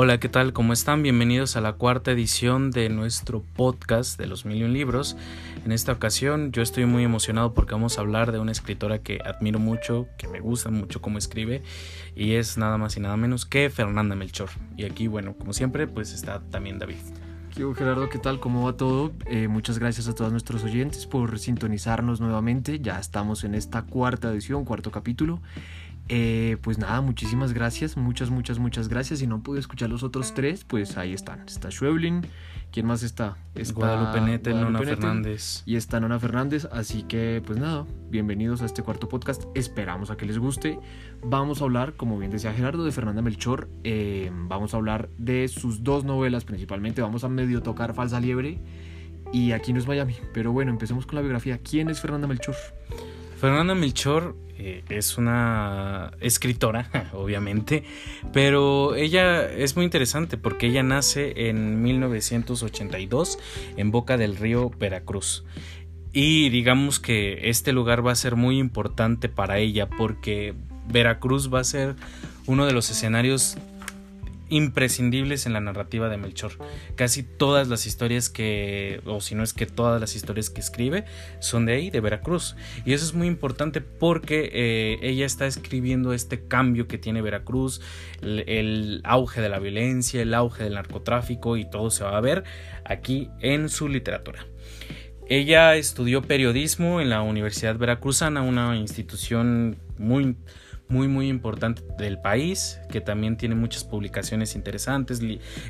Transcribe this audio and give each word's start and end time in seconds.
Hola, 0.00 0.20
¿qué 0.20 0.28
tal? 0.28 0.52
¿Cómo 0.52 0.72
están? 0.72 1.02
Bienvenidos 1.02 1.56
a 1.56 1.60
la 1.60 1.72
cuarta 1.72 2.12
edición 2.12 2.70
de 2.70 2.88
nuestro 2.88 3.42
podcast 3.42 4.16
de 4.16 4.28
los 4.28 4.44
Million 4.44 4.72
Libros. 4.72 5.16
En 5.64 5.72
esta 5.72 5.90
ocasión 5.90 6.52
yo 6.52 6.62
estoy 6.62 6.86
muy 6.86 7.02
emocionado 7.02 7.52
porque 7.52 7.72
vamos 7.74 7.98
a 7.98 8.02
hablar 8.02 8.30
de 8.30 8.38
una 8.38 8.52
escritora 8.52 9.00
que 9.00 9.18
admiro 9.24 9.58
mucho, 9.58 10.06
que 10.16 10.28
me 10.28 10.38
gusta 10.38 10.70
mucho 10.70 11.00
cómo 11.00 11.18
escribe 11.18 11.62
y 12.14 12.34
es 12.34 12.56
nada 12.58 12.78
más 12.78 12.96
y 12.96 13.00
nada 13.00 13.16
menos 13.16 13.44
que 13.44 13.70
Fernanda 13.70 14.14
Melchor. 14.14 14.50
Y 14.76 14.84
aquí, 14.84 15.08
bueno, 15.08 15.34
como 15.36 15.52
siempre, 15.52 15.88
pues 15.88 16.12
está 16.12 16.42
también 16.48 16.78
David. 16.78 16.98
Gerardo, 17.56 18.08
¿qué 18.08 18.18
tal? 18.18 18.38
¿Cómo 18.38 18.66
va 18.66 18.76
todo? 18.76 19.10
Eh, 19.26 19.48
muchas 19.48 19.80
gracias 19.80 20.06
a 20.06 20.14
todos 20.14 20.30
nuestros 20.30 20.62
oyentes 20.62 21.06
por 21.06 21.40
sintonizarnos 21.40 22.20
nuevamente. 22.20 22.78
Ya 22.78 23.00
estamos 23.00 23.42
en 23.42 23.56
esta 23.56 23.82
cuarta 23.82 24.30
edición, 24.30 24.64
cuarto 24.64 24.92
capítulo. 24.92 25.40
Eh, 26.10 26.56
pues 26.62 26.78
nada, 26.78 27.02
muchísimas 27.02 27.52
gracias, 27.52 27.96
muchas, 27.96 28.30
muchas, 28.30 28.58
muchas 28.58 28.88
gracias. 28.88 29.18
Si 29.18 29.26
no 29.26 29.42
pude 29.42 29.60
escuchar 29.60 29.90
los 29.90 30.02
otros 30.02 30.32
tres, 30.32 30.64
pues 30.64 30.96
ahí 30.96 31.12
están. 31.12 31.40
Está 31.46 31.70
Schweblin, 31.70 32.26
¿quién 32.72 32.86
más 32.86 33.02
está? 33.02 33.36
está 33.54 33.74
Guadalupe 33.74 34.54
Nona 34.54 34.78
Fernández. 34.78 35.62
Y 35.66 35.76
está 35.76 36.00
Nona 36.00 36.18
Fernández, 36.18 36.66
así 36.72 37.02
que 37.02 37.42
pues 37.44 37.58
nada, 37.58 37.84
bienvenidos 38.08 38.62
a 38.62 38.64
este 38.64 38.82
cuarto 38.82 39.08
podcast. 39.08 39.44
Esperamos 39.54 40.10
a 40.10 40.16
que 40.16 40.24
les 40.24 40.38
guste. 40.38 40.78
Vamos 41.22 41.60
a 41.60 41.64
hablar, 41.64 41.94
como 41.94 42.18
bien 42.18 42.30
decía 42.30 42.54
Gerardo, 42.54 42.84
de 42.84 42.92
Fernanda 42.92 43.20
Melchor. 43.20 43.68
Eh, 43.84 44.30
vamos 44.32 44.72
a 44.72 44.78
hablar 44.78 45.10
de 45.18 45.46
sus 45.48 45.84
dos 45.84 46.04
novelas 46.04 46.46
principalmente. 46.46 47.02
Vamos 47.02 47.22
a 47.24 47.28
medio 47.28 47.62
tocar 47.62 47.92
Falsa 47.94 48.18
Liebre. 48.18 48.58
Y 49.30 49.52
aquí 49.52 49.74
no 49.74 49.78
es 49.78 49.86
Miami. 49.86 50.16
Pero 50.32 50.52
bueno, 50.52 50.70
empecemos 50.70 51.04
con 51.04 51.16
la 51.16 51.20
biografía. 51.20 51.58
¿Quién 51.58 51.90
es 51.90 52.00
Fernanda 52.00 52.26
Melchor? 52.26 52.56
Fernanda 53.40 53.74
Melchor 53.74 54.34
eh, 54.58 54.82
es 54.88 55.16
una 55.16 56.10
escritora, 56.20 57.10
obviamente, 57.12 57.84
pero 58.32 58.96
ella 58.96 59.48
es 59.48 59.76
muy 59.76 59.84
interesante 59.84 60.36
porque 60.36 60.66
ella 60.66 60.82
nace 60.82 61.48
en 61.48 61.80
1982 61.80 63.38
en 63.76 63.90
Boca 63.92 64.16
del 64.16 64.36
Río, 64.36 64.70
Veracruz. 64.70 65.44
Y 66.12 66.48
digamos 66.48 66.98
que 66.98 67.48
este 67.48 67.72
lugar 67.72 68.04
va 68.04 68.10
a 68.10 68.16
ser 68.16 68.34
muy 68.34 68.58
importante 68.58 69.28
para 69.28 69.58
ella 69.58 69.88
porque 69.88 70.54
Veracruz 70.88 71.52
va 71.52 71.60
a 71.60 71.64
ser 71.64 71.94
uno 72.46 72.66
de 72.66 72.72
los 72.72 72.90
escenarios 72.90 73.56
imprescindibles 74.48 75.46
en 75.46 75.52
la 75.52 75.60
narrativa 75.60 76.08
de 76.08 76.16
Melchor. 76.16 76.52
Casi 76.94 77.22
todas 77.22 77.68
las 77.68 77.86
historias 77.86 78.28
que, 78.28 79.00
o 79.04 79.20
si 79.20 79.34
no 79.34 79.42
es 79.42 79.52
que 79.52 79.66
todas 79.66 80.00
las 80.00 80.16
historias 80.16 80.50
que 80.50 80.60
escribe, 80.60 81.04
son 81.40 81.66
de 81.66 81.74
ahí, 81.74 81.90
de 81.90 82.00
Veracruz. 82.00 82.56
Y 82.84 82.92
eso 82.92 83.04
es 83.04 83.14
muy 83.14 83.26
importante 83.26 83.80
porque 83.80 84.50
eh, 84.52 84.98
ella 85.02 85.26
está 85.26 85.46
escribiendo 85.46 86.12
este 86.12 86.46
cambio 86.46 86.88
que 86.88 86.98
tiene 86.98 87.22
Veracruz, 87.22 87.80
el, 88.22 89.00
auge 89.04 89.40
de 89.40 89.48
la 89.48 89.58
violencia, 89.58 90.22
el 90.22 90.34
auge 90.34 90.64
del 90.64 90.74
narcotráfico 90.74 91.56
y 91.56 91.68
todo 91.68 91.90
se 91.90 92.04
va 92.04 92.16
a 92.16 92.20
ver 92.20 92.44
aquí 92.84 93.30
en 93.40 93.68
su 93.68 93.88
literatura. 93.88 94.46
Ella 95.30 95.76
estudió 95.76 96.22
periodismo 96.22 97.02
en 97.02 97.10
la 97.10 97.20
Universidad 97.20 97.76
Veracruzana, 97.76 98.40
una 98.40 98.76
institución 98.76 99.76
muy 99.98 100.36
muy 100.88 101.08
muy 101.08 101.28
importante 101.28 101.82
del 101.98 102.18
país, 102.18 102.80
que 102.90 103.00
también 103.00 103.36
tiene 103.36 103.54
muchas 103.54 103.84
publicaciones 103.84 104.54
interesantes, 104.54 105.20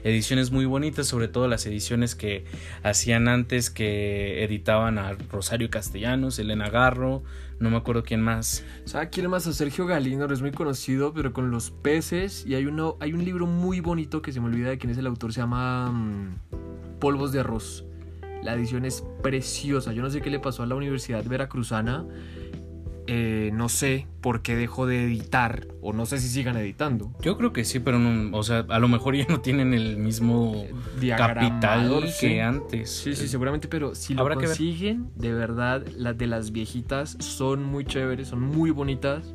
ediciones 0.05 0.51
muy 0.51 0.65
bonitas, 0.65 1.07
sobre 1.07 1.29
todo 1.29 1.49
las 1.49 1.67
ediciones 1.67 2.15
que 2.15 2.45
hacían 2.83 3.29
antes 3.29 3.71
que 3.71 4.45
editaban 4.45 4.99
a 4.99 5.13
Rosario 5.31 5.71
Castellanos, 5.71 6.39
Elena 6.39 6.71
Garro, 6.71 7.23
no 7.59 7.71
me 7.71 7.77
acuerdo 7.77 8.05
quién 8.05 8.21
más. 8.21 8.65
¿Sabe 8.85 9.11
quién 9.11 9.29
más? 9.29 9.47
A 9.49 9.53
Sergio 9.53 9.87
Galindo, 9.87 10.33
es 10.33 10.41
muy 10.41 10.53
conocido, 10.53 11.13
pero 11.13 11.33
con 11.33 11.51
los 11.51 11.71
peces, 11.71 12.47
y 12.47 12.55
hay, 12.55 12.67
uno, 12.67 12.97
hay 13.01 13.13
un 13.13 13.25
libro 13.25 13.47
muy 13.47 13.81
bonito 13.81 14.23
que 14.23 14.33
se 14.33 14.41
me 14.41 14.47
olvida 14.47 14.69
de 14.69 14.79
quién 14.79 14.93
es 14.93 14.99
el 14.99 15.07
autor, 15.07 15.33
se 15.33 15.41
llama 15.41 15.91
mm, 15.91 16.99
Polvos 17.01 17.33
de 17.33 17.41
Arroz. 17.41 17.85
La 18.43 18.55
edición 18.55 18.85
es 18.85 19.05
preciosa. 19.21 19.93
Yo 19.93 20.01
no 20.01 20.11
sé 20.11 20.21
qué 20.21 20.31
le 20.31 20.39
pasó 20.39 20.63
a 20.63 20.67
la 20.67 20.77
Universidad 20.77 21.25
Veracruzana 21.25 22.07
eh, 23.11 23.51
no 23.55 23.71
sé 23.71 24.07
por 24.21 24.43
qué 24.43 24.55
dejó 24.55 24.87
de 24.87 25.03
editar 25.03 25.67
o 25.81 25.95
no 25.95 26.05
sé 26.05 26.19
si 26.19 26.29
sigan 26.29 26.59
editando. 26.59 27.11
Yo 27.23 27.39
creo 27.39 27.55
que 27.55 27.65
sí, 27.65 27.81
pero 27.81 27.99
no, 27.99 28.37
o 28.37 28.43
sea, 28.43 28.67
a 28.69 28.79
lo 28.79 28.87
mejor 28.87 29.17
ya 29.17 29.25
no 29.31 29.41
tienen 29.41 29.73
el 29.73 29.97
mismo 29.97 30.67
capital 31.17 32.05
que 32.21 32.43
antes. 32.43 32.91
Sí, 32.91 33.15
sí, 33.17 33.27
seguramente, 33.27 33.67
pero 33.67 33.95
si 33.95 34.13
lo 34.13 34.29
consiguen, 34.35 35.09
de 35.17 35.33
verdad, 35.33 35.87
las 35.97 36.19
de 36.19 36.27
las 36.27 36.53
viejitas 36.53 37.17
son 37.19 37.65
muy 37.65 37.87
chéveres, 37.87 38.29
son 38.29 38.43
muy 38.43 38.73
bonitas 38.73 39.35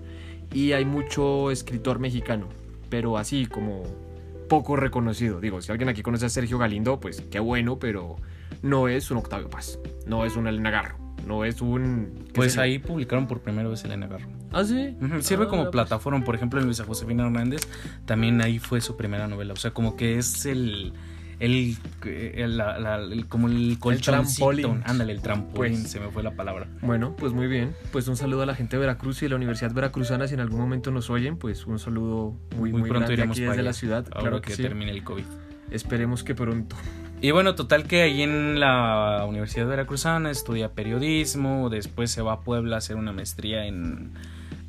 y 0.54 0.74
hay 0.74 0.86
mucho 0.86 1.50
escritor 1.50 1.98
mexicano, 1.98 2.50
pero 2.92 3.18
así 3.18 3.48
como 3.48 3.82
poco 4.50 4.76
reconocido. 4.76 5.42
Digo, 5.42 5.64
si 5.64 5.72
alguien 5.72 5.90
aquí 5.90 6.04
conoce 6.04 6.28
a 6.28 6.30
Sergio 6.30 6.60
Galindo, 6.60 7.00
pues 7.00 7.22
qué 7.22 7.40
bueno, 7.40 7.80
pero 7.80 8.18
no 8.62 8.88
es 8.88 9.10
un 9.10 9.18
Octavio 9.18 9.50
Paz, 9.50 9.80
no 10.06 10.26
es 10.26 10.36
un 10.36 10.46
Elena 10.46 10.70
Garro 10.70 11.03
no 11.26 11.46
es 11.46 11.62
un... 11.62 12.26
Pues 12.34 12.58
ahí 12.58 12.80
publicaron 12.80 13.28
por 13.28 13.42
primera 13.42 13.70
vez 13.70 13.84
Elena 13.84 14.08
Garro. 14.08 14.28
¿Ah, 14.52 14.64
sí? 14.64 14.96
Sirve 15.22 15.48
como 15.48 15.64
ah, 15.64 15.66
pues. 15.66 15.72
plataforma, 15.72 16.24
por 16.24 16.36
ejemplo, 16.36 16.60
en 16.60 16.66
Luisa 16.66 16.84
Josefina 16.86 17.24
Hernández, 17.26 17.62
también 18.06 18.42
ahí 18.42 18.60
fue 18.60 18.82
su 18.82 18.96
primera 18.98 19.28
novela. 19.28 19.54
O 19.54 19.58
sea, 19.58 19.72
como 19.72 19.96
que 19.96 20.18
es 20.18 20.46
el... 20.46 20.94
El, 21.40 21.78
como 23.28 23.50
el 23.50 23.78
colchoncito. 23.78 24.78
Ándale, 24.86 25.12
el 25.12 25.22
trampolín, 25.22 25.82
pues. 25.82 25.92
se 25.92 26.00
me 26.00 26.10
fue 26.10 26.24
la 26.24 26.32
palabra. 26.32 26.68
Bueno, 26.82 27.18
pues 27.18 27.34
muy 27.34 27.48
bien. 27.48 27.76
Pues 27.92 28.08
un 28.08 28.16
saludo 28.16 28.44
a 28.44 28.46
la 28.46 28.56
gente 28.56 28.78
de 28.78 28.82
Veracruz 28.82 29.22
y 29.22 29.26
de 29.26 29.30
la 29.32 29.36
Universidad 29.36 29.74
Veracruzana. 29.74 30.26
Si 30.28 30.36
en 30.36 30.40
algún 30.40 30.62
momento 30.62 30.92
nos 30.92 31.10
oyen, 31.10 31.36
pues 31.36 31.66
un 31.66 31.80
saludo 31.80 32.38
muy, 32.56 32.72
muy, 32.72 32.88
pronto 32.88 33.12
grande 33.12 33.24
aquí 33.24 33.42
desde 33.42 33.64
la 33.64 33.74
ciudad. 33.74 34.08
claro 34.08 34.42
que, 34.42 34.56
que 34.56 34.62
termine 34.62 34.92
el 34.92 35.04
COVID. 35.04 35.26
Esperemos 35.70 36.24
que 36.24 36.34
pronto. 36.34 36.78
Y 37.24 37.32
bueno, 37.32 37.56
total 37.56 37.86
que 37.86 38.02
ahí 38.02 38.22
en 38.22 38.60
la 38.60 39.24
Universidad 39.26 39.66
Veracruzana 39.66 40.30
estudia 40.30 40.74
periodismo, 40.74 41.70
después 41.70 42.12
se 42.12 42.22
va 42.22 42.34
a 42.34 42.40
Puebla 42.42 42.76
a 42.76 42.80
hacer 42.80 42.98
una 42.98 43.14
maestría 43.14 43.66
en, 43.66 44.12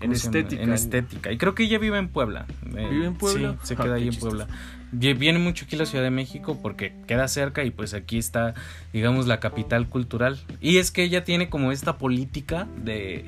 en 0.00 0.12
estética. 0.12 0.62
En 0.62 0.72
estética. 0.72 1.32
Y 1.32 1.36
creo 1.36 1.56
que 1.56 1.64
ella 1.64 1.78
vive 1.78 1.98
en 1.98 2.06
Puebla. 2.06 2.46
Eh, 2.76 2.88
¿Vive 2.88 3.06
en 3.06 3.14
Puebla? 3.16 3.56
Sí, 3.62 3.66
se 3.66 3.76
queda 3.76 3.94
ahí 3.94 4.06
en 4.06 4.14
Puebla. 4.14 4.46
Viene 4.92 5.40
mucho 5.40 5.64
aquí 5.64 5.74
a 5.74 5.80
la 5.80 5.86
Ciudad 5.86 6.04
de 6.04 6.12
México 6.12 6.60
porque 6.62 6.92
queda 7.08 7.26
cerca 7.26 7.64
y 7.64 7.72
pues 7.72 7.92
aquí 7.92 8.18
está, 8.18 8.54
digamos, 8.92 9.26
la 9.26 9.40
capital 9.40 9.88
cultural. 9.88 10.38
Y 10.60 10.76
es 10.76 10.92
que 10.92 11.02
ella 11.02 11.24
tiene 11.24 11.50
como 11.50 11.72
esta 11.72 11.98
política 11.98 12.68
de 12.76 13.24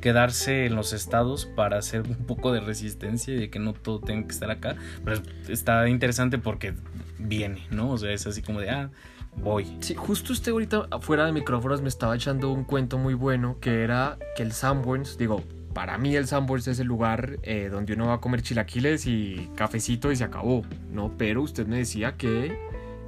quedarse 0.00 0.66
en 0.66 0.74
los 0.74 0.92
estados 0.92 1.46
para 1.46 1.78
hacer 1.78 2.02
un 2.02 2.26
poco 2.26 2.52
de 2.52 2.60
resistencia 2.60 3.34
y 3.34 3.38
de 3.38 3.50
que 3.50 3.58
no 3.58 3.72
todo 3.72 4.00
tenga 4.00 4.26
que 4.26 4.32
estar 4.32 4.50
acá. 4.50 4.76
Pero 5.04 5.20
está 5.48 5.88
interesante 5.88 6.38
porque 6.38 6.74
viene, 7.18 7.66
¿no? 7.70 7.90
O 7.90 7.98
sea, 7.98 8.12
es 8.12 8.26
así 8.26 8.42
como 8.42 8.60
de, 8.60 8.70
ah, 8.70 8.90
voy. 9.36 9.76
Sí, 9.80 9.94
justo 9.94 10.32
usted 10.32 10.52
ahorita 10.52 10.88
afuera 10.90 11.26
de 11.26 11.32
micrófonos 11.32 11.82
me 11.82 11.88
estaba 11.88 12.14
echando 12.14 12.50
un 12.52 12.64
cuento 12.64 12.98
muy 12.98 13.14
bueno 13.14 13.58
que 13.60 13.82
era 13.82 14.18
que 14.36 14.42
el 14.42 14.52
Sanborns, 14.52 15.18
digo, 15.18 15.42
para 15.74 15.98
mí 15.98 16.16
el 16.16 16.26
Sanborns 16.26 16.68
es 16.68 16.78
el 16.78 16.86
lugar 16.86 17.38
eh, 17.42 17.68
donde 17.70 17.92
uno 17.92 18.06
va 18.06 18.14
a 18.14 18.20
comer 18.20 18.40
chilaquiles 18.40 19.06
y 19.06 19.50
cafecito 19.54 20.10
y 20.10 20.16
se 20.16 20.24
acabó, 20.24 20.64
¿no? 20.90 21.12
Pero 21.18 21.42
usted 21.42 21.66
me 21.66 21.76
decía 21.76 22.16
que 22.16 22.58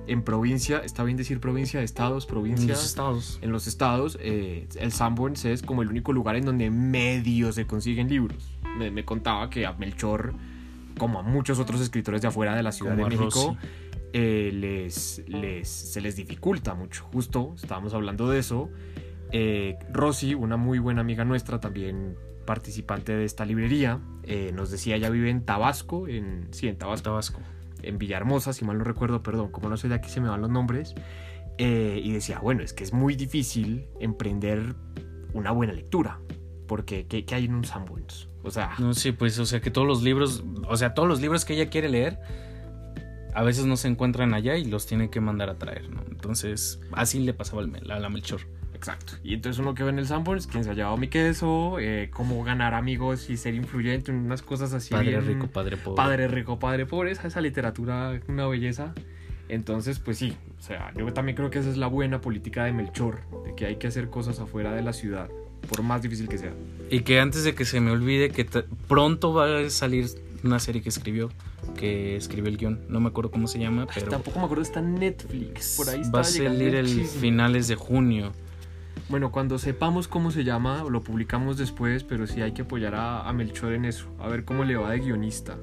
en 0.08 0.22
provincia, 0.22 0.78
está 0.78 1.04
bien 1.04 1.16
decir 1.16 1.40
provincia, 1.40 1.82
estados, 1.82 2.26
provincias. 2.26 2.62
En 2.62 2.68
los 2.68 2.84
estados. 2.84 3.38
En 3.42 3.52
los 3.52 3.66
estados, 3.66 4.18
eh, 4.20 4.66
el 4.76 4.92
Sanborns 4.92 5.44
es 5.44 5.62
como 5.62 5.82
el 5.82 5.88
único 5.88 6.12
lugar 6.12 6.36
en 6.36 6.44
donde 6.44 6.70
medio 6.70 7.52
se 7.52 7.66
consiguen 7.66 8.08
libros. 8.08 8.56
Me, 8.76 8.90
me, 8.90 9.04
contaba 9.04 9.50
que 9.50 9.66
a 9.66 9.72
Melchor, 9.72 10.34
como 10.98 11.18
a 11.18 11.22
muchos 11.22 11.58
otros 11.58 11.80
escritores 11.80 12.22
de 12.22 12.28
afuera 12.28 12.56
de 12.56 12.62
la 12.62 12.72
Ciudad 12.72 12.96
de 12.96 13.04
México, 13.04 13.56
eh, 14.12 14.50
les, 14.54 15.22
les, 15.28 15.68
se 15.68 16.00
les 16.00 16.16
dificulta 16.16 16.74
mucho. 16.74 17.04
Justo 17.12 17.54
estábamos 17.56 17.94
hablando 17.94 18.28
de 18.28 18.38
eso. 18.38 18.70
Eh, 19.30 19.78
Rosy, 19.92 20.34
una 20.34 20.56
muy 20.56 20.78
buena 20.78 21.02
amiga 21.02 21.24
nuestra, 21.24 21.60
también 21.60 22.16
participante 22.46 23.14
de 23.14 23.26
esta 23.26 23.44
librería, 23.44 24.00
eh, 24.22 24.52
nos 24.54 24.70
decía, 24.70 24.96
ella 24.96 25.10
vive 25.10 25.28
en 25.28 25.44
Tabasco, 25.44 26.08
en, 26.08 26.48
sí, 26.50 26.66
en 26.66 26.78
Tabasco, 26.78 27.04
Tabasco, 27.04 27.40
en 27.88 27.98
Villahermosa, 27.98 28.52
si 28.52 28.64
mal 28.64 28.78
no 28.78 28.84
recuerdo, 28.84 29.22
perdón, 29.22 29.50
como 29.50 29.68
no 29.68 29.76
soy 29.76 29.90
de 29.90 29.96
aquí 29.96 30.10
se 30.10 30.20
me 30.20 30.28
van 30.28 30.40
los 30.40 30.50
nombres, 30.50 30.94
y 31.58 32.12
decía, 32.12 32.38
bueno, 32.38 32.62
es 32.62 32.72
que 32.72 32.84
es 32.84 32.92
muy 32.92 33.16
difícil 33.16 33.88
emprender 33.98 34.76
una 35.34 35.50
buena 35.50 35.72
lectura, 35.72 36.20
porque 36.68 37.06
¿qué, 37.06 37.24
hay 37.34 37.46
en 37.46 37.54
un 37.54 37.64
Sanborns? 37.64 38.28
O 38.44 38.50
sea... 38.50 38.74
No, 38.78 38.94
sí, 38.94 39.12
pues, 39.12 39.38
o 39.38 39.46
sea, 39.46 39.60
que 39.60 39.70
todos 39.70 39.86
los 39.86 40.02
libros, 40.02 40.44
o 40.68 40.76
sea, 40.76 40.94
todos 40.94 41.08
los 41.08 41.20
libros 41.20 41.44
que 41.44 41.54
ella 41.54 41.68
quiere 41.68 41.88
leer, 41.88 42.20
a 43.34 43.42
veces 43.42 43.66
no 43.66 43.76
se 43.76 43.88
encuentran 43.88 44.34
allá 44.34 44.56
y 44.56 44.64
los 44.64 44.86
tiene 44.86 45.10
que 45.10 45.20
mandar 45.20 45.50
a 45.50 45.58
traer, 45.58 45.90
¿no? 45.90 46.02
Entonces, 46.08 46.80
así 46.92 47.18
le 47.18 47.34
pasaba 47.34 47.62
a 47.62 47.98
la 47.98 48.08
Melchor. 48.08 48.42
Exacto. 48.78 49.14
Y 49.24 49.34
entonces 49.34 49.58
uno 49.60 49.74
que 49.74 49.82
ve 49.82 49.90
en 49.90 49.98
el 49.98 50.06
Sanborns, 50.06 50.46
quién 50.46 50.62
se 50.62 50.70
ha 50.70 50.74
llevado 50.74 50.96
mi 50.96 51.08
queso, 51.08 51.78
eh, 51.80 52.10
cómo 52.12 52.42
ganar 52.44 52.74
amigos 52.74 53.28
y 53.28 53.36
ser 53.36 53.54
influyente, 53.54 54.12
unas 54.12 54.42
cosas 54.42 54.72
así. 54.72 54.90
Padre 54.90 55.20
rico, 55.20 55.48
padre 55.48 55.76
pobre. 55.76 55.96
Padre 55.96 56.28
rico, 56.28 56.58
padre 56.58 56.86
pobre, 56.86 57.10
esa, 57.10 57.26
esa 57.26 57.40
literatura, 57.40 58.20
una 58.28 58.46
belleza. 58.46 58.94
Entonces, 59.48 59.98
pues 59.98 60.18
sí, 60.18 60.36
o 60.58 60.62
sea, 60.62 60.92
yo 60.96 61.12
también 61.12 61.34
creo 61.34 61.50
que 61.50 61.58
esa 61.58 61.70
es 61.70 61.76
la 61.76 61.88
buena 61.88 62.20
política 62.20 62.64
de 62.64 62.72
Melchor, 62.72 63.22
de 63.44 63.54
que 63.54 63.66
hay 63.66 63.76
que 63.76 63.88
hacer 63.88 64.10
cosas 64.10 64.38
afuera 64.38 64.72
de 64.72 64.82
la 64.82 64.92
ciudad, 64.92 65.28
por 65.68 65.82
más 65.82 66.02
difícil 66.02 66.28
que 66.28 66.38
sea. 66.38 66.52
Y 66.90 67.00
que 67.00 67.18
antes 67.18 67.44
de 67.44 67.54
que 67.54 67.64
se 67.64 67.80
me 67.80 67.90
olvide, 67.90 68.30
que 68.30 68.46
pronto 68.86 69.32
va 69.32 69.58
a 69.58 69.70
salir 69.70 70.06
una 70.44 70.60
serie 70.60 70.82
que 70.82 70.90
escribió 70.90 71.30
que 71.78 72.16
escribió 72.16 72.50
el 72.50 72.56
guion. 72.56 72.80
No 72.88 73.00
me 73.00 73.08
acuerdo 73.08 73.30
cómo 73.30 73.46
se 73.46 73.58
llama, 73.58 73.86
pero. 73.92 74.08
Tampoco 74.08 74.38
me 74.38 74.44
acuerdo, 74.44 74.62
está 74.62 74.80
en 74.80 74.94
Netflix. 74.94 75.76
Por 75.76 75.88
ahí 75.88 76.00
está 76.00 76.12
Va 76.12 76.20
a 76.20 76.24
salir 76.24 76.74
el 76.74 77.06
finales 77.06 77.68
de 77.68 77.74
junio. 77.74 78.32
Bueno, 79.08 79.32
cuando 79.32 79.58
sepamos 79.58 80.06
cómo 80.06 80.30
se 80.30 80.44
llama, 80.44 80.84
lo 80.88 81.02
publicamos 81.02 81.56
después, 81.56 82.04
pero 82.04 82.26
sí 82.26 82.42
hay 82.42 82.52
que 82.52 82.62
apoyar 82.62 82.94
a, 82.94 83.32
Melchor 83.32 83.72
en 83.72 83.86
eso, 83.86 84.06
a 84.18 84.28
ver 84.28 84.44
cómo 84.44 84.64
le 84.64 84.76
va 84.76 84.90
de 84.90 85.00
guionista. 85.00 85.56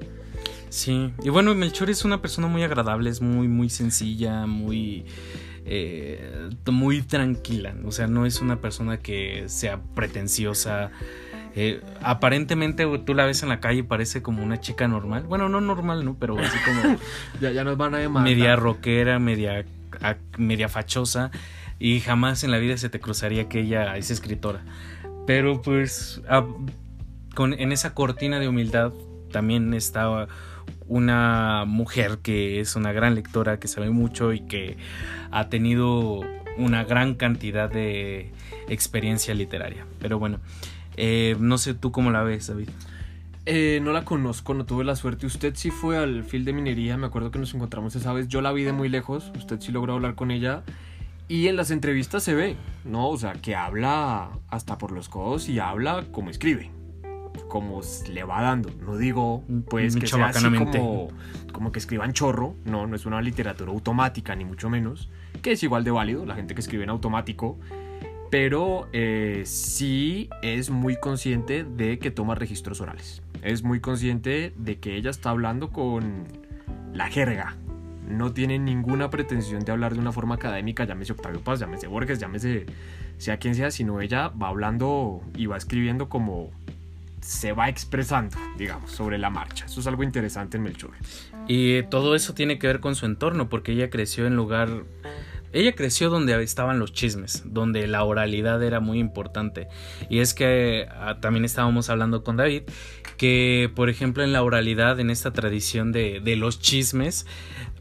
Sí, 0.68 1.12
y 1.22 1.28
bueno, 1.28 1.54
Melchor 1.54 1.88
es 1.90 2.04
una 2.04 2.20
persona 2.20 2.48
muy 2.48 2.64
agradable, 2.64 3.08
es 3.08 3.20
muy, 3.20 3.46
muy 3.48 3.70
sencilla, 3.70 4.46
muy. 4.46 5.04
Eh, 5.64 6.50
muy 6.70 7.02
tranquila. 7.02 7.74
O 7.84 7.92
sea, 7.92 8.06
no 8.06 8.24
es 8.24 8.40
una 8.40 8.60
persona 8.60 8.98
que 8.98 9.44
sea 9.48 9.80
pretenciosa. 9.94 10.90
Eh, 11.56 11.80
aparentemente 12.02 12.86
tú 13.04 13.14
la 13.14 13.24
ves 13.24 13.42
en 13.42 13.48
la 13.48 13.60
calle 13.60 13.80
y 13.80 13.82
parece 13.82 14.22
como 14.22 14.44
una 14.44 14.60
chica 14.60 14.86
normal. 14.86 15.24
Bueno, 15.24 15.48
no 15.48 15.60
normal, 15.60 16.04
¿no? 16.04 16.16
Pero 16.18 16.38
así 16.38 16.58
como. 16.64 16.98
ya, 17.40 17.50
ya 17.50 17.64
nos 17.64 17.76
van 17.76 17.94
a 17.94 18.00
llamar. 18.00 18.22
Media 18.22 18.54
rockera, 18.56 19.18
media, 19.18 19.64
media 20.36 20.68
fachosa. 20.68 21.30
Y 21.78 22.00
jamás 22.00 22.42
en 22.44 22.50
la 22.50 22.58
vida 22.58 22.76
se 22.76 22.88
te 22.88 23.00
cruzaría 23.00 23.48
que 23.48 23.60
ella 23.60 23.96
es 23.96 24.10
escritora. 24.10 24.64
Pero 25.26 25.60
pues 25.60 26.22
en 27.38 27.72
esa 27.72 27.94
cortina 27.94 28.38
de 28.38 28.48
humildad 28.48 28.92
también 29.30 29.74
está 29.74 30.28
una 30.88 31.64
mujer 31.66 32.18
que 32.22 32.60
es 32.60 32.76
una 32.76 32.92
gran 32.92 33.14
lectora, 33.14 33.58
que 33.58 33.68
sabe 33.68 33.90
mucho 33.90 34.32
y 34.32 34.40
que 34.40 34.76
ha 35.30 35.48
tenido 35.48 36.20
una 36.56 36.84
gran 36.84 37.14
cantidad 37.14 37.68
de 37.70 38.32
experiencia 38.68 39.34
literaria. 39.34 39.84
Pero 40.00 40.18
bueno, 40.18 40.40
eh, 40.96 41.36
no 41.38 41.58
sé 41.58 41.74
tú 41.74 41.92
cómo 41.92 42.10
la 42.10 42.22
ves, 42.22 42.46
David. 42.46 42.70
Eh, 43.44 43.80
no 43.82 43.92
la 43.92 44.04
conozco, 44.04 44.54
no 44.54 44.64
tuve 44.64 44.84
la 44.84 44.96
suerte. 44.96 45.26
Usted 45.26 45.54
sí 45.54 45.70
fue 45.70 45.98
al 45.98 46.24
fil 46.24 46.44
de 46.44 46.52
minería, 46.52 46.96
me 46.96 47.06
acuerdo 47.06 47.30
que 47.30 47.38
nos 47.38 47.54
encontramos 47.54 47.94
esa 47.94 48.12
vez. 48.12 48.28
Yo 48.28 48.40
la 48.40 48.52
vi 48.52 48.64
de 48.64 48.72
muy 48.72 48.88
lejos, 48.88 49.30
usted 49.36 49.60
sí 49.60 49.70
logró 49.72 49.94
hablar 49.94 50.14
con 50.14 50.30
ella. 50.30 50.64
Y 51.28 51.48
en 51.48 51.56
las 51.56 51.70
entrevistas 51.70 52.22
se 52.22 52.34
ve, 52.34 52.56
¿no? 52.84 53.08
O 53.08 53.16
sea, 53.18 53.32
que 53.34 53.56
habla 53.56 54.30
hasta 54.48 54.78
por 54.78 54.92
los 54.92 55.08
codos 55.08 55.48
y 55.48 55.58
habla 55.58 56.04
como 56.12 56.30
escribe 56.30 56.70
como 57.48 57.80
le 58.08 58.24
va 58.24 58.42
dando. 58.42 58.70
No 58.80 58.96
digo, 58.96 59.44
pues, 59.68 59.96
que 59.96 60.06
sea 60.06 60.26
así 60.26 60.44
como, 60.44 61.08
como 61.52 61.72
que 61.72 61.78
escriban 61.78 62.12
chorro. 62.12 62.54
No, 62.64 62.86
no 62.86 62.96
es 62.96 63.06
una 63.06 63.20
literatura 63.22 63.70
automática, 63.72 64.34
ni 64.34 64.44
mucho 64.44 64.70
menos. 64.70 65.10
Que 65.42 65.52
es 65.52 65.62
igual 65.62 65.84
de 65.84 65.90
válido, 65.90 66.26
la 66.26 66.34
gente 66.34 66.54
que 66.54 66.60
escribe 66.60 66.84
en 66.84 66.90
automático. 66.90 67.58
Pero 68.30 68.88
eh, 68.92 69.42
sí 69.44 70.28
es 70.42 70.70
muy 70.70 70.96
consciente 70.96 71.64
de 71.64 71.98
que 71.98 72.10
toma 72.10 72.34
registros 72.34 72.80
orales. 72.80 73.22
Es 73.42 73.62
muy 73.62 73.80
consciente 73.80 74.52
de 74.56 74.80
que 74.80 74.96
ella 74.96 75.10
está 75.10 75.30
hablando 75.30 75.70
con 75.70 76.24
la 76.92 77.08
jerga. 77.08 77.56
No 78.06 78.32
tiene 78.32 78.58
ninguna 78.58 79.10
pretensión 79.10 79.64
de 79.64 79.72
hablar 79.72 79.94
de 79.94 80.00
una 80.00 80.12
forma 80.12 80.36
académica, 80.36 80.84
llámese 80.84 81.12
Octavio 81.12 81.40
Paz, 81.40 81.60
llámese 81.60 81.86
Borges, 81.86 82.18
llámese 82.18 82.66
sea 83.18 83.38
quien 83.38 83.54
sea, 83.54 83.70
sino 83.70 84.00
ella 84.00 84.28
va 84.28 84.48
hablando 84.48 85.22
y 85.36 85.46
va 85.46 85.56
escribiendo 85.56 86.08
como 86.08 86.50
se 87.20 87.52
va 87.52 87.68
expresando, 87.68 88.36
digamos, 88.56 88.92
sobre 88.92 89.18
la 89.18 89.30
marcha. 89.30 89.66
Eso 89.66 89.80
es 89.80 89.86
algo 89.86 90.04
interesante 90.04 90.58
en 90.58 90.62
Melchor. 90.62 90.92
Y 91.48 91.82
todo 91.84 92.14
eso 92.14 92.34
tiene 92.34 92.58
que 92.58 92.68
ver 92.68 92.80
con 92.80 92.94
su 92.94 93.04
entorno, 93.06 93.48
porque 93.48 93.72
ella 93.72 93.90
creció 93.90 94.26
en 94.26 94.36
lugar... 94.36 94.84
Ella 95.52 95.74
creció 95.74 96.10
donde 96.10 96.40
estaban 96.42 96.78
los 96.78 96.92
chismes, 96.92 97.42
donde 97.46 97.86
la 97.86 98.04
oralidad 98.04 98.62
era 98.62 98.78
muy 98.78 98.98
importante. 98.98 99.68
Y 100.10 100.18
es 100.18 100.34
que 100.34 100.86
ah, 100.90 101.18
también 101.20 101.44
estábamos 101.44 101.88
hablando 101.88 102.22
con 102.22 102.36
David, 102.36 102.62
que 103.16 103.70
por 103.74 103.88
ejemplo 103.88 104.22
en 104.22 104.32
la 104.32 104.42
oralidad, 104.42 105.00
en 105.00 105.08
esta 105.08 105.32
tradición 105.32 105.92
de 105.92 106.36
los 106.36 106.60
chismes, 106.60 107.26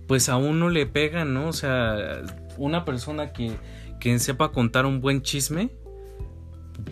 pues 0.07 0.29
a 0.29 0.37
uno 0.37 0.69
le 0.69 0.85
pegan, 0.85 1.33
¿no? 1.33 1.47
O 1.47 1.53
sea, 1.53 2.21
una 2.57 2.85
persona 2.85 3.33
que, 3.33 3.51
que 3.99 4.17
sepa 4.19 4.51
contar 4.51 4.85
un 4.85 5.01
buen 5.01 5.21
chisme, 5.21 5.71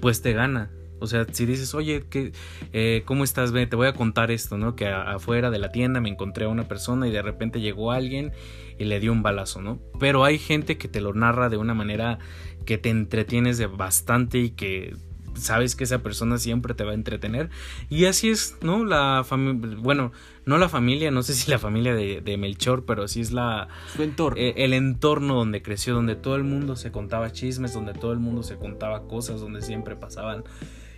pues 0.01 0.21
te 0.21 0.33
gana. 0.33 0.71
O 0.99 1.07
sea, 1.07 1.25
si 1.29 1.45
dices, 1.45 1.75
oye, 1.75 2.05
¿qué, 2.09 2.31
eh, 2.71 3.03
¿cómo 3.05 3.25
estás? 3.25 3.51
Te 3.51 3.75
voy 3.75 3.87
a 3.87 3.93
contar 3.93 4.31
esto, 4.31 4.57
¿no? 4.57 4.77
Que 4.77 4.87
afuera 4.87 5.51
de 5.51 5.59
la 5.59 5.69
tienda 5.69 5.99
me 5.99 6.07
encontré 6.07 6.45
a 6.45 6.47
una 6.47 6.67
persona 6.69 7.07
y 7.09 7.11
de 7.11 7.21
repente 7.21 7.59
llegó 7.59 7.91
alguien 7.91 8.31
y 8.79 8.85
le 8.85 9.01
dio 9.01 9.11
un 9.11 9.21
balazo, 9.21 9.61
¿no? 9.61 9.79
Pero 9.99 10.23
hay 10.23 10.39
gente 10.39 10.77
que 10.77 10.87
te 10.87 11.01
lo 11.01 11.13
narra 11.13 11.49
de 11.49 11.57
una 11.57 11.73
manera 11.73 12.19
que 12.65 12.77
te 12.77 12.89
entretienes 12.89 13.57
de 13.57 13.67
bastante 13.67 14.37
y 14.39 14.51
que 14.51 14.95
sabes 15.35 15.75
que 15.75 15.83
esa 15.83 15.99
persona 15.99 16.37
siempre 16.37 16.73
te 16.73 16.83
va 16.83 16.91
a 16.91 16.95
entretener. 16.95 17.49
Y 17.89 18.05
así 18.05 18.29
es, 18.29 18.57
¿no? 18.61 18.85
La 18.85 19.23
familia, 19.25 19.77
bueno, 19.79 20.11
no 20.45 20.57
la 20.57 20.69
familia, 20.69 21.11
no 21.11 21.23
sé 21.23 21.33
si 21.33 21.49
la 21.49 21.59
familia 21.59 21.93
de, 21.95 22.37
Melchor, 22.37 22.85
pero 22.85 23.07
sí 23.07 23.21
es 23.21 23.31
la... 23.31 23.67
Su 23.95 24.03
entorno. 24.03 24.39
Eh, 24.39 24.53
el 24.57 24.73
entorno 24.73 25.35
donde 25.35 25.61
creció, 25.61 25.93
donde 25.93 26.15
todo 26.15 26.35
el 26.35 26.43
mundo 26.43 26.75
se 26.75 26.91
contaba 26.91 27.31
chismes, 27.31 27.73
donde 27.73 27.93
todo 27.93 28.11
el 28.11 28.19
mundo 28.19 28.43
se 28.43 28.57
contaba 28.57 29.07
cosas, 29.07 29.39
donde 29.39 29.61
siempre 29.61 29.95
pasaban 29.95 30.43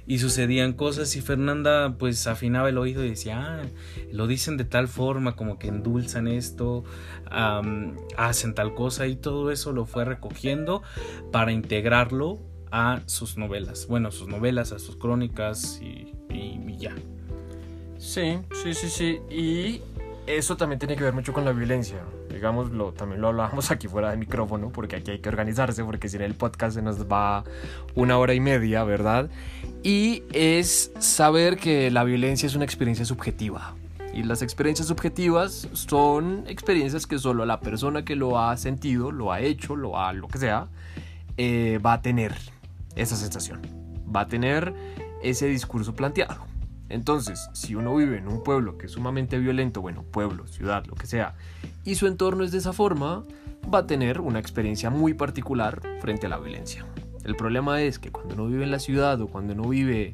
y 0.07 0.19
sucedían 0.19 0.73
cosas 0.73 1.15
y 1.15 1.21
Fernanda 1.21 1.95
pues 1.97 2.27
afinaba 2.27 2.69
el 2.69 2.77
oído 2.77 3.03
y 3.03 3.09
decía, 3.09 3.61
ah, 3.61 3.65
lo 4.11 4.27
dicen 4.27 4.57
de 4.57 4.65
tal 4.65 4.87
forma 4.87 5.35
como 5.35 5.57
que 5.57 5.67
endulzan 5.67 6.27
esto, 6.27 6.83
hacen 8.15 8.53
tal 8.53 8.75
cosa 8.75 9.07
y 9.07 9.15
todo 9.15 9.51
eso 9.51 9.71
lo 9.71 9.85
fue 9.85 10.05
recogiendo 10.05 10.83
para 11.31 11.51
integrarlo 11.51 12.39
a 12.71 13.01
sus 13.05 13.37
novelas. 13.37 13.87
Bueno, 13.87 14.11
sus 14.11 14.27
novelas, 14.27 14.71
a 14.71 14.79
sus 14.79 14.95
crónicas 14.95 15.79
y, 15.81 16.13
ya. 16.77 16.93
Sí, 17.97 18.39
sí, 18.63 18.73
sí, 18.73 18.89
sí. 18.89 19.19
Y 19.29 19.81
eso 20.27 20.57
también 20.57 20.79
tiene 20.79 20.95
que 20.95 21.03
ver 21.03 21.13
mucho 21.13 21.33
con 21.33 21.45
la 21.45 21.51
violencia. 21.51 21.99
Digámoslo, 22.29 22.91
también 22.91 23.21
lo 23.21 23.29
hablábamos 23.29 23.71
aquí 23.71 23.87
fuera 23.87 24.11
de 24.11 24.17
micrófono, 24.17 24.69
porque 24.69 24.97
aquí 24.97 25.11
hay 25.11 25.19
que 25.19 25.29
organizarse, 25.29 25.83
porque 25.83 26.09
si 26.09 26.17
en 26.17 26.23
el 26.23 26.33
podcast 26.33 26.75
se 26.75 26.81
nos 26.81 27.05
va 27.09 27.43
una 27.95 28.17
hora 28.17 28.33
y 28.33 28.39
media, 28.39 28.83
¿verdad? 28.83 29.29
Y 29.83 30.23
es 30.33 30.91
saber 30.99 31.57
que 31.57 31.89
la 31.91 32.03
violencia 32.03 32.47
es 32.47 32.55
una 32.55 32.65
experiencia 32.65 33.05
subjetiva. 33.05 33.75
Y 34.13 34.23
las 34.23 34.41
experiencias 34.41 34.87
subjetivas 34.87 35.67
son 35.73 36.45
experiencias 36.47 37.05
que 37.05 37.19
solo 37.19 37.45
la 37.45 37.59
persona 37.59 38.05
que 38.05 38.15
lo 38.15 38.39
ha 38.39 38.55
sentido, 38.55 39.11
lo 39.11 39.31
ha 39.31 39.41
hecho, 39.41 39.75
lo 39.75 39.99
ha 39.99 40.13
lo 40.13 40.29
que 40.29 40.37
sea, 40.37 40.67
eh, 41.37 41.79
va 41.85 41.93
a 41.93 42.01
tener 42.01 42.33
esa 42.95 43.15
sensación, 43.15 43.61
va 44.13 44.21
a 44.21 44.27
tener 44.27 44.73
ese 45.21 45.47
discurso 45.47 45.93
planteado. 45.93 46.45
Entonces, 46.89 47.49
si 47.53 47.75
uno 47.75 47.95
vive 47.95 48.17
en 48.17 48.27
un 48.27 48.43
pueblo 48.43 48.77
que 48.77 48.85
es 48.85 48.91
sumamente 48.91 49.39
violento, 49.39 49.81
bueno, 49.81 50.03
pueblo, 50.03 50.47
ciudad, 50.47 50.85
lo 50.85 50.95
que 50.95 51.07
sea, 51.07 51.35
y 51.83 51.95
su 51.95 52.07
entorno 52.07 52.43
es 52.43 52.51
de 52.51 52.59
esa 52.59 52.73
forma, 52.73 53.23
va 53.73 53.79
a 53.79 53.87
tener 53.87 54.21
una 54.21 54.39
experiencia 54.39 54.89
muy 54.89 55.13
particular 55.13 55.81
frente 55.99 56.27
a 56.27 56.29
la 56.29 56.37
violencia. 56.37 56.85
El 57.23 57.35
problema 57.35 57.81
es 57.81 57.97
que 57.97 58.11
cuando 58.11 58.35
uno 58.35 58.47
vive 58.47 58.63
en 58.63 58.71
la 58.71 58.79
ciudad 58.79 59.19
o 59.21 59.27
cuando 59.27 59.53
uno 59.53 59.67
vive 59.67 60.13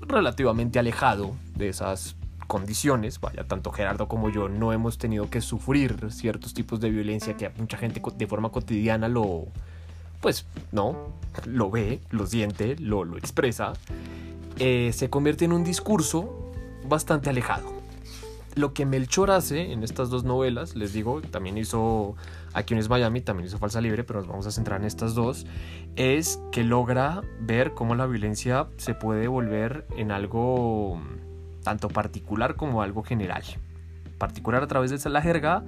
relativamente 0.00 0.80
alejado 0.80 1.36
de 1.54 1.68
esas 1.68 2.16
condiciones, 2.48 3.20
vaya, 3.20 3.44
tanto 3.44 3.70
Gerardo 3.70 4.08
como 4.08 4.30
yo 4.30 4.48
no 4.48 4.72
hemos 4.72 4.98
tenido 4.98 5.30
que 5.30 5.40
sufrir 5.40 6.10
ciertos 6.10 6.54
tipos 6.54 6.80
de 6.80 6.90
violencia 6.90 7.36
que 7.36 7.48
mucha 7.50 7.76
gente 7.76 8.02
de 8.16 8.26
forma 8.26 8.48
cotidiana 8.50 9.06
lo, 9.06 9.46
pues 10.20 10.46
no, 10.72 10.96
lo 11.46 11.70
ve, 11.70 12.00
lo 12.10 12.26
siente, 12.26 12.76
lo, 12.78 13.04
lo 13.04 13.16
expresa, 13.16 13.72
eh, 14.58 14.90
se 14.92 15.10
convierte 15.10 15.44
en 15.44 15.52
un 15.52 15.64
discurso 15.64 16.52
bastante 16.88 17.30
alejado. 17.30 17.78
Lo 18.54 18.74
que 18.74 18.86
Melchor 18.86 19.30
hace 19.30 19.72
en 19.72 19.84
estas 19.84 20.10
dos 20.10 20.24
novelas, 20.24 20.74
les 20.74 20.92
digo, 20.92 21.20
también 21.20 21.58
hizo 21.58 22.16
Aquí 22.54 22.74
es 22.74 22.88
Miami, 22.88 23.20
también 23.20 23.46
hizo 23.46 23.58
Falsa 23.58 23.80
Libre, 23.80 24.04
pero 24.04 24.20
nos 24.20 24.28
vamos 24.28 24.46
a 24.46 24.50
centrar 24.50 24.80
en 24.80 24.86
estas 24.86 25.14
dos, 25.14 25.46
es 25.96 26.40
que 26.50 26.64
logra 26.64 27.22
ver 27.40 27.72
cómo 27.72 27.94
la 27.94 28.06
violencia 28.06 28.66
se 28.78 28.94
puede 28.94 29.28
volver 29.28 29.86
en 29.96 30.10
algo 30.10 31.00
tanto 31.62 31.88
particular 31.88 32.56
como 32.56 32.82
algo 32.82 33.02
general. 33.02 33.42
Particular 34.16 34.62
a 34.62 34.66
través 34.66 34.90
de 34.90 35.10
la 35.10 35.20
jerga, 35.20 35.64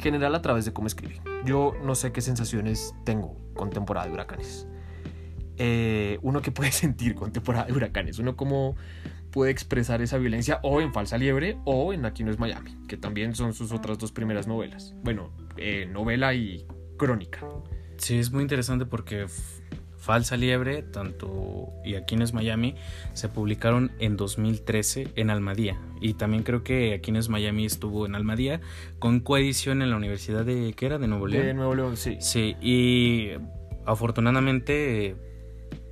general 0.00 0.34
a 0.34 0.42
través 0.42 0.64
de 0.64 0.72
cómo 0.72 0.86
escribe. 0.86 1.20
Yo 1.44 1.74
no 1.84 1.94
sé 1.94 2.12
qué 2.12 2.20
sensaciones 2.20 2.94
tengo 3.04 3.36
con 3.54 3.70
temporada 3.70 4.06
de 4.06 4.12
huracanes. 4.12 4.66
Eh, 5.56 6.18
uno 6.22 6.40
que 6.42 6.50
puede 6.50 6.72
sentir 6.72 7.14
con 7.14 7.32
temporada 7.32 7.66
de 7.66 7.72
huracanes, 7.72 8.18
uno 8.18 8.36
como 8.36 8.76
puede 9.30 9.52
expresar 9.52 10.02
esa 10.02 10.18
violencia 10.18 10.58
o 10.62 10.80
en 10.80 10.92
Falsa 10.92 11.16
Liebre 11.16 11.58
o 11.64 11.92
en 11.92 12.04
Aquí 12.04 12.24
no 12.24 12.30
es 12.30 12.38
Miami, 12.38 12.76
que 12.88 12.96
también 12.96 13.34
son 13.34 13.54
sus 13.54 13.72
otras 13.72 13.98
dos 13.98 14.12
primeras 14.12 14.46
novelas. 14.46 14.94
Bueno, 15.02 15.32
eh, 15.56 15.86
novela 15.86 16.34
y 16.34 16.66
crónica. 16.96 17.46
Sí, 17.98 18.18
es 18.18 18.32
muy 18.32 18.42
interesante 18.42 18.86
porque 18.86 19.26
Falsa 20.00 20.36
Liebre, 20.36 20.82
tanto 20.82 21.68
y 21.84 21.94
Aquí 21.94 22.16
no 22.16 22.24
es 22.24 22.32
Miami, 22.32 22.74
se 23.12 23.28
publicaron 23.28 23.92
en 23.98 24.16
2013 24.16 25.08
en 25.14 25.30
Almadía. 25.30 25.78
Y 26.00 26.14
también 26.14 26.42
creo 26.42 26.64
que 26.64 26.94
Aquí 26.94 27.12
no 27.12 27.18
es 27.18 27.28
Miami 27.28 27.66
estuvo 27.66 28.06
en 28.06 28.14
Almadía 28.14 28.60
con 28.98 29.20
coedición 29.20 29.82
en 29.82 29.90
la 29.90 29.96
Universidad 29.96 30.44
de, 30.44 30.72
¿qué 30.74 30.86
era? 30.86 30.98
De 30.98 31.06
Nuevo 31.06 31.26
León. 31.26 31.46
De 31.46 31.54
Nuevo 31.54 31.74
León, 31.74 31.96
sí. 31.96 32.16
Sí, 32.20 32.56
y 32.60 33.30
afortunadamente, 33.84 35.16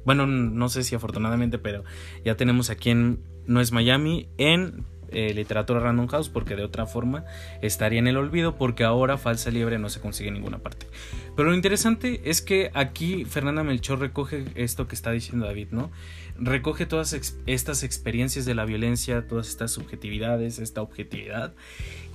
bueno, 0.05 0.27
no 0.27 0.69
sé 0.69 0.83
si 0.83 0.95
afortunadamente, 0.95 1.59
pero 1.59 1.85
ya 2.25 2.37
tenemos 2.37 2.71
aquí 2.71 2.91
en 2.91 3.23
No 3.47 3.61
es 3.61 3.73
Miami 3.73 4.29
en 4.39 4.87
eh, 5.11 5.33
literatura 5.35 5.81
Random 5.81 6.07
House 6.09 6.29
porque 6.29 6.57
de 6.57 6.65
otra 6.65 6.87
forma 6.87 7.25
estaría 7.63 7.99
en 7.99 8.07
el 8.07 8.17
olvido 8.17 8.57
porque 8.57 8.85
ahora 8.85 9.19
Falsa 9.19 9.51
Liebre 9.51 9.79
no 9.79 9.89
se 9.89 10.01
consigue 10.01 10.29
en 10.29 10.35
ninguna 10.35 10.59
parte. 10.59 10.87
Pero 11.37 11.51
lo 11.51 11.55
interesante 11.55 12.21
es 12.25 12.43
que 12.43 12.71
aquí 12.75 13.25
Fernanda 13.25 13.63
Melchor 13.63 14.01
recoge 14.01 14.45
esto 14.55 14.89
que 14.89 14.95
está 14.95 15.11
diciendo 15.11 15.47
David, 15.47 15.69
¿no? 15.71 15.91
Recoge 16.39 16.87
todas 16.87 17.19
estas 17.47 17.83
experiencias 17.83 18.45
de 18.45 18.55
la 18.55 18.65
violencia, 18.65 19.27
todas 19.27 19.49
estas 19.49 19.73
subjetividades, 19.73 20.59
esta 20.59 20.83
objetividad 20.83 21.55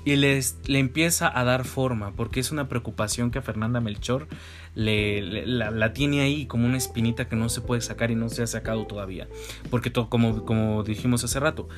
y 0.05 0.15
les, 0.17 0.57
le 0.65 0.79
empieza 0.79 1.31
a 1.38 1.43
dar 1.43 1.65
forma, 1.65 2.12
porque 2.12 2.39
es 2.39 2.51
una 2.51 2.67
preocupación 2.67 3.31
que 3.31 3.39
a 3.39 3.41
Fernanda 3.41 3.79
Melchor 3.79 4.27
le, 4.75 5.45
la, 5.45 5.93
tiene 5.93 6.21
ahí 6.21 6.45
como 6.45 6.65
una 6.65 6.77
espinita 6.77 7.29
que 7.29 7.35
no 7.35 7.47
se 7.47 7.62
puede 7.62 7.81
sacar 7.81 8.12
y 8.12 8.15
no 8.15 8.27
se 8.29 8.43
ha 8.43 8.47
sacado 8.47 8.85
todavía. 8.85 9.27
Porque 9.69 9.89
todo, 9.89 10.09
como, 10.09 10.45
como 10.45 10.83
dijimos 10.83 11.23
hace 11.23 11.39
rato, 11.39 11.69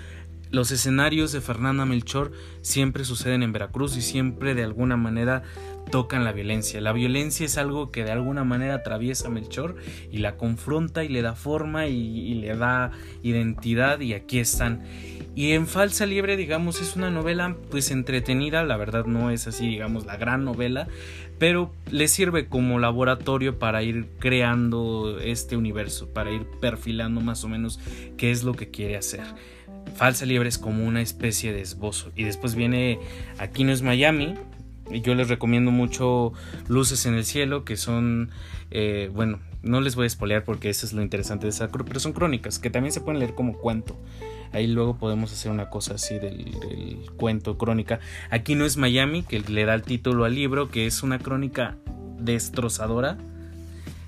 los 0.55 0.71
escenarios 0.71 1.33
de 1.33 1.41
Fernanda 1.41 1.85
Melchor 1.85 2.31
siempre 2.61 3.03
suceden 3.03 3.43
en 3.43 3.51
Veracruz 3.51 3.97
y 3.97 4.01
siempre 4.01 4.55
de 4.55 4.63
alguna 4.63 4.95
manera 4.95 5.43
tocan 5.91 6.23
la 6.23 6.31
violencia. 6.31 6.79
La 6.79 6.93
violencia 6.93 7.45
es 7.45 7.57
algo 7.57 7.91
que 7.91 8.05
de 8.05 8.11
alguna 8.11 8.45
manera 8.45 8.75
atraviesa 8.75 9.27
a 9.27 9.31
Melchor 9.31 9.75
y 10.09 10.19
la 10.19 10.37
confronta 10.37 11.03
y 11.03 11.09
le 11.09 11.21
da 11.21 11.35
forma 11.35 11.87
y 11.87 12.33
le 12.35 12.55
da 12.55 12.91
identidad 13.21 13.99
y 13.99 14.13
aquí 14.13 14.39
están. 14.39 14.83
Y 15.35 15.51
en 15.51 15.67
Falsa 15.67 16.05
Liebre, 16.05 16.37
digamos, 16.37 16.81
es 16.81 16.95
una 16.95 17.11
novela 17.11 17.57
pues 17.69 17.91
entretenida, 17.91 18.63
la 18.63 18.77
verdad 18.77 19.05
no 19.05 19.31
es 19.31 19.47
así, 19.47 19.67
digamos, 19.67 20.05
la 20.05 20.15
gran 20.15 20.45
novela, 20.45 20.87
pero 21.37 21.73
le 21.91 22.07
sirve 22.07 22.47
como 22.47 22.79
laboratorio 22.79 23.59
para 23.59 23.83
ir 23.83 24.07
creando 24.19 25.19
este 25.19 25.57
universo, 25.57 26.07
para 26.13 26.31
ir 26.31 26.47
perfilando 26.61 27.19
más 27.19 27.43
o 27.43 27.49
menos 27.49 27.81
qué 28.15 28.31
es 28.31 28.45
lo 28.45 28.53
que 28.53 28.71
quiere 28.71 28.95
hacer. 28.95 29.25
Falsa 29.95 30.25
Liebre 30.25 30.49
es 30.49 30.57
como 30.57 30.85
una 30.85 31.01
especie 31.01 31.53
de 31.53 31.61
esbozo. 31.61 32.11
Y 32.15 32.23
después 32.23 32.55
viene 32.55 32.99
Aquí 33.37 33.63
no 33.63 33.71
es 33.71 33.81
Miami. 33.81 34.35
Y 34.91 35.01
yo 35.01 35.15
les 35.15 35.29
recomiendo 35.29 35.71
mucho 35.71 36.33
Luces 36.67 37.05
en 37.05 37.15
el 37.15 37.25
Cielo, 37.25 37.65
que 37.65 37.75
son, 37.75 38.29
eh, 38.69 39.09
bueno, 39.13 39.39
no 39.63 39.81
les 39.81 39.95
voy 39.95 40.03
a 40.03 40.07
espolear 40.07 40.43
porque 40.43 40.69
eso 40.69 40.85
es 40.85 40.93
lo 40.93 41.01
interesante 41.01 41.47
de 41.47 41.49
esa, 41.49 41.69
pero 41.69 41.99
son 41.99 42.13
crónicas, 42.13 42.59
que 42.59 42.69
también 42.69 42.91
se 42.91 43.01
pueden 43.01 43.19
leer 43.19 43.33
como 43.33 43.57
cuento. 43.57 43.97
Ahí 44.53 44.67
luego 44.67 44.97
podemos 44.97 45.33
hacer 45.33 45.51
una 45.51 45.69
cosa 45.69 45.95
así 45.95 46.19
del, 46.19 46.55
cuento, 47.17 47.57
crónica. 47.57 47.99
Aquí 48.29 48.55
no 48.55 48.63
es 48.63 48.77
Miami, 48.77 49.23
que 49.23 49.39
le 49.39 49.65
da 49.65 49.73
el 49.73 49.81
título 49.81 50.23
al 50.23 50.35
libro, 50.35 50.69
que 50.69 50.85
es 50.85 51.03
una 51.03 51.19
crónica 51.19 51.75
destrozadora, 52.19 53.17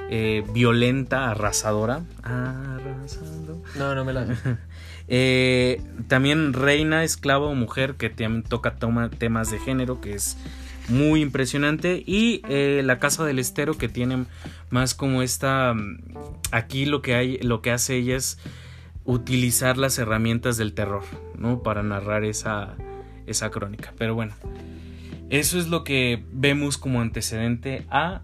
eh, 0.10 0.46
violenta, 0.54 1.32
arrasadora. 1.32 2.02
Arrasando. 2.24 3.62
No, 3.78 3.96
no 3.96 4.06
me 4.06 4.14
la. 4.14 4.26
eh, 5.08 5.82
también 6.08 6.54
Reina, 6.54 7.04
Esclava 7.04 7.48
o 7.48 7.56
Mujer, 7.56 7.96
que 7.96 8.10
también 8.10 8.44
toca 8.44 8.76
temas 8.76 9.52
de 9.52 9.60
género, 9.60 10.02
que 10.02 10.14
es 10.14 10.38
muy 10.90 11.22
impresionante. 11.22 12.04
Y 12.06 12.42
eh, 12.50 12.82
La 12.84 13.00
Casa 13.00 13.26
del 13.26 13.40
Estero, 13.40 13.78
que 13.78 13.90
tiene 13.90 14.26
más 14.70 14.94
como 14.94 15.22
esta. 15.22 15.76
Aquí 16.52 16.86
lo 16.86 17.02
que 17.02 17.16
hay, 17.16 17.38
lo 17.40 17.62
que 17.62 17.72
hace 17.72 17.96
ella 17.98 18.16
es 18.16 18.38
utilizar 19.06 19.78
las 19.78 19.98
herramientas 20.00 20.58
del 20.58 20.74
terror, 20.74 21.04
¿no? 21.38 21.64
Para 21.64 21.84
narrar 21.84 22.24
esa, 22.26 22.76
esa 23.26 23.50
crónica. 23.50 23.94
Pero 23.98 24.16
bueno, 24.16 24.34
eso 25.30 25.58
es 25.58 25.68
lo 25.68 25.84
que 25.84 26.24
vemos 26.32 26.78
como 26.78 27.02
antecedente 27.02 27.86
a 27.90 28.22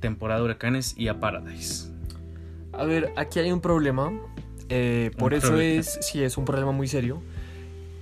temporada 0.00 0.40
de 0.40 0.46
huracanes 0.46 0.94
y 0.98 1.08
a 1.08 1.20
Paradise. 1.20 1.90
A 2.72 2.84
ver, 2.84 3.12
aquí 3.16 3.38
hay 3.38 3.52
un 3.52 3.60
problema. 3.60 4.10
Eh, 4.74 5.10
por 5.18 5.34
eso 5.34 5.60
es, 5.60 5.98
sí, 6.00 6.22
es 6.22 6.38
un 6.38 6.46
problema 6.46 6.72
muy 6.72 6.88
serio. 6.88 7.22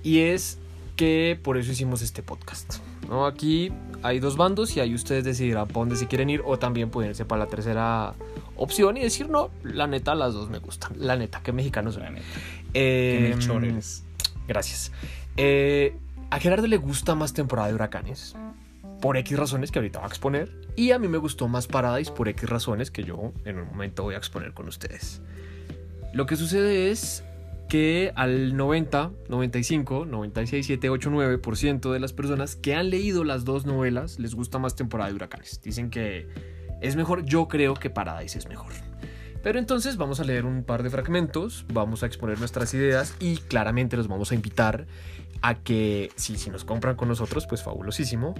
Y 0.03 0.19
es 0.19 0.57
que 0.95 1.37
por 1.41 1.57
eso 1.57 1.71
hicimos 1.71 2.01
este 2.01 2.23
podcast. 2.23 2.75
¿no? 3.09 3.25
Aquí 3.25 3.73
hay 4.03 4.19
dos 4.19 4.37
bandos 4.37 4.77
y 4.77 4.79
ahí 4.79 4.95
ustedes 4.95 5.25
decidirán 5.25 5.67
para 5.67 5.79
dónde 5.79 5.95
se 5.97 6.07
quieren 6.07 6.29
ir 6.29 6.41
o 6.45 6.57
también 6.57 6.89
pueden 6.89 7.11
irse 7.11 7.25
para 7.25 7.43
la 7.43 7.49
tercera 7.49 8.13
opción 8.55 8.95
y 8.95 9.01
decir, 9.01 9.29
no, 9.29 9.51
la 9.63 9.87
neta, 9.87 10.15
las 10.15 10.33
dos 10.33 10.49
me 10.49 10.59
gustan. 10.59 10.93
La 10.95 11.17
neta, 11.17 11.43
que 11.43 11.51
mexicanos 11.51 11.95
son. 11.95 12.03
La 12.03 12.11
neta. 12.11 12.25
Eh, 12.73 13.35
gracias. 14.47 14.93
Eh, 15.35 15.97
a 16.29 16.39
Gerardo 16.39 16.67
le 16.67 16.77
gusta 16.77 17.15
más 17.15 17.33
temporada 17.33 17.67
de 17.67 17.75
huracanes. 17.75 18.35
Por 19.01 19.17
X 19.17 19.37
razones 19.37 19.71
que 19.71 19.79
ahorita 19.79 19.99
va 19.99 20.05
a 20.05 20.07
exponer. 20.07 20.55
Y 20.77 20.91
a 20.91 20.99
mí 20.99 21.09
me 21.09 21.17
gustó 21.17 21.49
más 21.49 21.67
Paradise 21.67 22.11
por 22.11 22.29
X 22.29 22.49
razones 22.49 22.91
que 22.91 23.03
yo 23.03 23.33
en 23.43 23.59
un 23.59 23.67
momento 23.67 24.03
voy 24.03 24.15
a 24.15 24.17
exponer 24.17 24.53
con 24.53 24.67
ustedes. 24.67 25.21
Lo 26.13 26.25
que 26.25 26.35
sucede 26.35 26.91
es 26.91 27.23
que 27.69 28.11
al 28.15 28.57
90, 28.57 29.11
95, 29.29 30.05
96, 30.05 30.65
7, 30.65 30.89
8, 30.89 31.09
9% 31.09 31.91
de 31.91 31.99
las 32.01 32.11
personas 32.11 32.57
que 32.57 32.75
han 32.75 32.89
leído 32.89 33.23
las 33.23 33.45
dos 33.45 33.65
novelas 33.65 34.19
les 34.19 34.35
gusta 34.35 34.59
más 34.59 34.75
temporada 34.75 35.09
de 35.09 35.15
huracanes. 35.15 35.61
Dicen 35.63 35.89
que 35.89 36.27
es 36.81 36.97
mejor, 36.97 37.23
yo 37.23 37.47
creo 37.47 37.75
que 37.75 37.89
Paradise 37.89 38.37
es 38.37 38.49
mejor. 38.49 38.73
Pero 39.43 39.59
entonces 39.59 39.97
vamos 39.97 40.19
a 40.19 40.23
leer 40.23 40.45
un 40.45 40.63
par 40.63 40.83
de 40.83 40.89
fragmentos, 40.89 41.65
vamos 41.73 42.03
a 42.03 42.05
exponer 42.05 42.39
nuestras 42.39 42.73
ideas 42.73 43.15
y 43.19 43.37
claramente 43.37 43.97
los 43.97 44.07
vamos 44.07 44.31
a 44.31 44.35
invitar 44.35 44.85
a 45.41 45.55
que 45.55 46.11
si, 46.15 46.37
si 46.37 46.49
nos 46.49 46.63
compran 46.63 46.95
con 46.95 47.07
nosotros, 47.07 47.47
pues 47.47 47.63
fabulosísimo. 47.63 48.35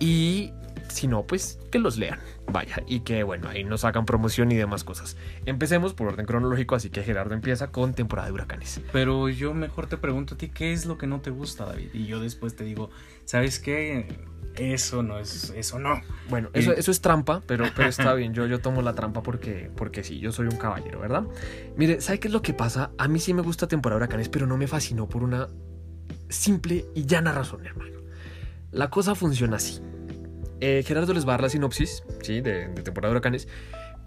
Y 0.00 0.52
si 0.88 1.06
no, 1.06 1.26
pues 1.26 1.58
que 1.70 1.78
los 1.78 1.98
lean. 1.98 2.18
Vaya, 2.50 2.82
y 2.86 3.00
que 3.00 3.22
bueno, 3.22 3.48
ahí 3.48 3.64
nos 3.64 3.84
hagan 3.84 4.06
promoción 4.06 4.50
y 4.52 4.56
demás 4.56 4.84
cosas. 4.84 5.16
Empecemos 5.44 5.92
por 5.92 6.08
orden 6.08 6.24
cronológico, 6.24 6.74
así 6.74 6.88
que 6.90 7.02
Gerardo 7.02 7.34
empieza 7.34 7.70
con 7.70 7.94
temporada 7.94 8.28
de 8.28 8.34
huracanes. 8.34 8.80
Pero 8.92 9.28
yo 9.28 9.52
mejor 9.54 9.86
te 9.86 9.98
pregunto 9.98 10.34
a 10.34 10.38
ti, 10.38 10.48
¿qué 10.48 10.72
es 10.72 10.86
lo 10.86 10.96
que 10.96 11.06
no 11.06 11.20
te 11.20 11.30
gusta, 11.30 11.66
David? 11.66 11.88
Y 11.92 12.06
yo 12.06 12.20
después 12.20 12.56
te 12.56 12.64
digo, 12.64 12.90
¿sabes 13.24 13.58
qué? 13.58 14.06
Eso 14.58 15.04
no 15.04 15.18
es, 15.18 15.50
eso 15.56 15.78
no. 15.78 16.02
Bueno, 16.28 16.50
eso, 16.52 16.72
eso 16.72 16.90
es 16.90 17.00
trampa, 17.00 17.42
pero, 17.46 17.66
pero 17.76 17.88
está 17.88 18.12
bien. 18.14 18.34
Yo, 18.34 18.46
yo 18.46 18.60
tomo 18.60 18.82
la 18.82 18.94
trampa 18.94 19.22
porque, 19.22 19.70
porque 19.76 20.02
sí, 20.02 20.18
yo 20.18 20.32
soy 20.32 20.46
un 20.46 20.56
caballero, 20.56 20.98
¿verdad? 20.98 21.24
Mire, 21.76 22.00
¿sabe 22.00 22.18
qué 22.18 22.26
es 22.26 22.34
lo 22.34 22.42
que 22.42 22.54
pasa? 22.54 22.90
A 22.98 23.06
mí 23.06 23.20
sí 23.20 23.34
me 23.34 23.42
gusta 23.42 23.68
temporada 23.68 24.00
de 24.00 24.04
huracanes, 24.04 24.28
pero 24.28 24.46
no 24.46 24.56
me 24.56 24.66
fascinó 24.66 25.08
por 25.08 25.22
una 25.22 25.48
simple 26.28 26.86
y 26.94 27.06
llana 27.06 27.32
razón, 27.32 27.64
hermano. 27.66 27.98
La 28.72 28.90
cosa 28.90 29.14
funciona 29.14 29.56
así. 29.56 29.80
Eh, 30.60 30.82
Gerardo 30.84 31.14
les 31.14 31.24
va 31.24 31.34
a 31.34 31.34
dar 31.34 31.42
la 31.42 31.48
sinopsis, 31.50 32.02
¿sí? 32.22 32.40
De, 32.40 32.68
de 32.68 32.82
temporada 32.82 33.10
de 33.10 33.16
huracanes. 33.16 33.46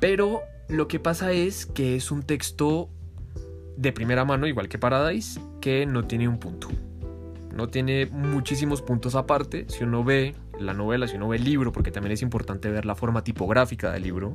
Pero 0.01 0.41
lo 0.67 0.89
que 0.89 0.99
pasa 0.99 1.31
es 1.31 1.65
que 1.65 1.95
es 1.95 2.11
un 2.11 2.23
texto 2.23 2.89
de 3.77 3.93
primera 3.93 4.25
mano, 4.25 4.47
igual 4.47 4.67
que 4.67 4.77
Paradise, 4.77 5.39
que 5.61 5.85
no 5.85 6.05
tiene 6.07 6.27
un 6.27 6.39
punto 6.39 6.69
no 7.53 7.67
tiene 7.67 8.05
muchísimos 8.07 8.81
puntos 8.81 9.15
aparte. 9.15 9.65
Si 9.69 9.83
uno 9.83 10.03
ve 10.03 10.35
la 10.59 10.73
novela, 10.73 11.07
si 11.07 11.15
uno 11.15 11.27
ve 11.27 11.37
el 11.37 11.43
libro, 11.43 11.71
porque 11.71 11.91
también 11.91 12.13
es 12.13 12.21
importante 12.21 12.69
ver 12.69 12.85
la 12.85 12.95
forma 12.95 13.23
tipográfica 13.23 13.91
del 13.91 14.03
libro, 14.03 14.33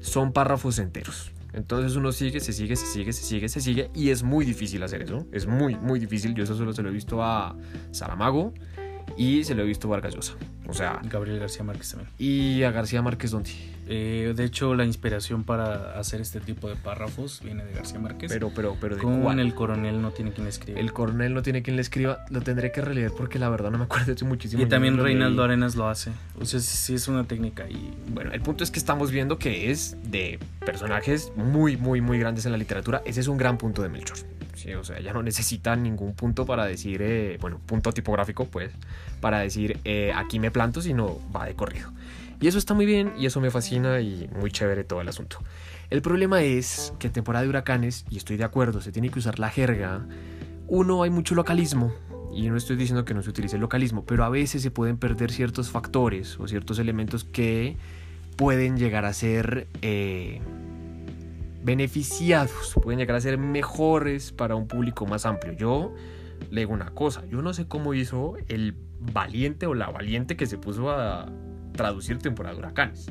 son 0.00 0.32
párrafos 0.32 0.78
enteros. 0.78 1.32
Entonces 1.52 1.96
uno 1.96 2.12
sigue, 2.12 2.40
se 2.40 2.52
sigue, 2.52 2.76
se 2.76 2.86
sigue, 2.86 3.12
se 3.12 3.22
sigue, 3.22 3.48
se 3.48 3.60
sigue, 3.60 3.90
y 3.94 4.10
es 4.10 4.22
muy 4.22 4.44
difícil 4.44 4.82
hacer 4.82 5.02
eso. 5.02 5.26
Es 5.32 5.46
muy, 5.46 5.76
muy 5.76 5.98
difícil. 5.98 6.34
Yo 6.34 6.44
eso 6.44 6.54
solo 6.54 6.72
se 6.72 6.82
lo 6.82 6.90
he 6.90 6.92
visto 6.92 7.22
a 7.22 7.56
Saramago 7.92 8.52
y 9.16 9.44
se 9.44 9.54
lo 9.54 9.62
he 9.62 9.66
visto 9.66 9.88
a 9.88 9.92
Vargas 9.92 10.14
Llosa. 10.14 10.34
O 10.68 10.74
sea. 10.74 11.00
Gabriel 11.04 11.38
García 11.38 11.64
Márquez 11.64 11.90
también. 11.90 12.10
Y 12.18 12.62
a 12.62 12.70
García 12.70 13.02
Márquez, 13.02 13.30
¿dónde? 13.30 13.50
Eh, 13.88 14.34
de 14.34 14.44
hecho, 14.44 14.74
la 14.74 14.84
inspiración 14.84 15.44
para 15.44 15.98
hacer 15.98 16.20
este 16.20 16.40
tipo 16.40 16.68
de 16.68 16.74
párrafos 16.74 17.40
viene 17.44 17.64
de 17.64 17.72
García 17.72 18.00
Márquez. 18.00 18.32
Pero, 18.32 18.50
pero, 18.54 18.76
pero, 18.80 18.96
¿de 18.96 19.02
Con 19.02 19.38
el 19.38 19.54
coronel 19.54 20.02
no 20.02 20.10
tiene 20.10 20.32
quien 20.32 20.44
le 20.44 20.50
escriba. 20.50 20.80
El 20.80 20.92
coronel 20.92 21.34
no 21.34 21.42
tiene 21.42 21.62
quien 21.62 21.76
le 21.76 21.82
escriba. 21.82 22.24
Lo 22.30 22.40
tendré 22.40 22.72
que 22.72 22.80
releer 22.80 23.12
porque 23.16 23.38
la 23.38 23.48
verdad 23.48 23.70
no 23.70 23.78
me 23.78 23.84
acuerdo 23.84 24.12
de 24.12 24.24
muchísimo. 24.24 24.62
Y 24.62 24.66
también 24.66 24.98
Reinaldo 24.98 25.44
Arenas 25.44 25.76
lo 25.76 25.88
hace. 25.88 26.10
O 26.40 26.44
sea, 26.44 26.58
sí 26.58 26.94
es 26.94 27.06
una 27.06 27.24
técnica. 27.24 27.68
Y 27.68 27.92
bueno, 28.08 28.32
el 28.32 28.40
punto 28.40 28.64
es 28.64 28.70
que 28.72 28.78
estamos 28.78 29.12
viendo 29.12 29.38
que 29.38 29.70
es 29.70 29.96
de 30.02 30.40
personajes 30.64 31.32
muy, 31.36 31.76
muy, 31.76 32.00
muy 32.00 32.18
grandes 32.18 32.44
en 32.46 32.52
la 32.52 32.58
literatura. 32.58 33.02
Ese 33.04 33.20
es 33.20 33.28
un 33.28 33.36
gran 33.36 33.56
punto 33.56 33.82
de 33.82 33.88
Melchor. 33.88 34.18
Sí, 34.56 34.72
o 34.72 34.82
sea, 34.82 34.98
ya 35.00 35.12
no 35.12 35.22
necesita 35.22 35.76
ningún 35.76 36.14
punto 36.14 36.46
para 36.46 36.64
decir, 36.64 37.02
eh, 37.02 37.36
bueno, 37.42 37.60
punto 37.66 37.92
tipográfico, 37.92 38.46
pues, 38.46 38.72
para 39.20 39.40
decir 39.40 39.78
eh, 39.84 40.12
aquí 40.16 40.40
me 40.40 40.50
planto, 40.50 40.80
sino 40.80 41.20
va 41.34 41.44
de 41.44 41.54
corrido. 41.54 41.92
Y 42.40 42.48
eso 42.48 42.56
está 42.56 42.72
muy 42.72 42.86
bien 42.86 43.12
y 43.18 43.26
eso 43.26 43.40
me 43.42 43.50
fascina 43.50 44.00
y 44.00 44.28
muy 44.40 44.50
chévere 44.50 44.82
todo 44.82 45.02
el 45.02 45.08
asunto. 45.08 45.38
El 45.90 46.00
problema 46.00 46.42
es 46.42 46.94
que 46.98 47.08
en 47.08 47.12
temporada 47.12 47.42
de 47.42 47.50
huracanes, 47.50 48.06
y 48.10 48.16
estoy 48.16 48.38
de 48.38 48.44
acuerdo, 48.44 48.80
se 48.80 48.92
tiene 48.92 49.10
que 49.10 49.18
usar 49.18 49.38
la 49.38 49.50
jerga. 49.50 50.06
Uno, 50.68 51.02
hay 51.02 51.10
mucho 51.10 51.34
localismo. 51.34 51.92
Y 52.34 52.48
no 52.48 52.56
estoy 52.56 52.76
diciendo 52.76 53.04
que 53.04 53.14
no 53.14 53.22
se 53.22 53.30
utilice 53.30 53.56
el 53.56 53.62
localismo, 53.62 54.04
pero 54.04 54.24
a 54.24 54.28
veces 54.30 54.62
se 54.62 54.70
pueden 54.70 54.96
perder 54.96 55.32
ciertos 55.32 55.70
factores 55.70 56.40
o 56.40 56.48
ciertos 56.48 56.78
elementos 56.78 57.24
que 57.24 57.76
pueden 58.36 58.76
llegar 58.76 59.04
a 59.04 59.12
ser 59.12 59.68
eh, 59.80 60.40
beneficiados, 61.62 62.74
pueden 62.82 62.98
llegar 62.98 63.16
a 63.16 63.20
ser 63.20 63.38
mejores 63.38 64.32
para 64.32 64.54
un 64.54 64.66
público 64.68 65.06
más 65.06 65.26
amplio. 65.26 65.52
Yo 65.54 65.94
le 66.50 66.62
digo 66.62 66.72
una 66.72 66.90
cosa, 66.90 67.24
yo 67.26 67.42
no 67.42 67.52
sé 67.52 67.66
cómo 67.66 67.94
hizo 67.94 68.34
el 68.48 68.74
valiente 69.00 69.66
o 69.66 69.74
la 69.74 69.88
valiente 69.88 70.36
que 70.36 70.46
se 70.46 70.58
puso 70.58 70.90
a 70.90 71.30
traducir 71.72 72.18
temporada 72.18 72.54
de 72.54 72.60
huracanes. 72.60 73.10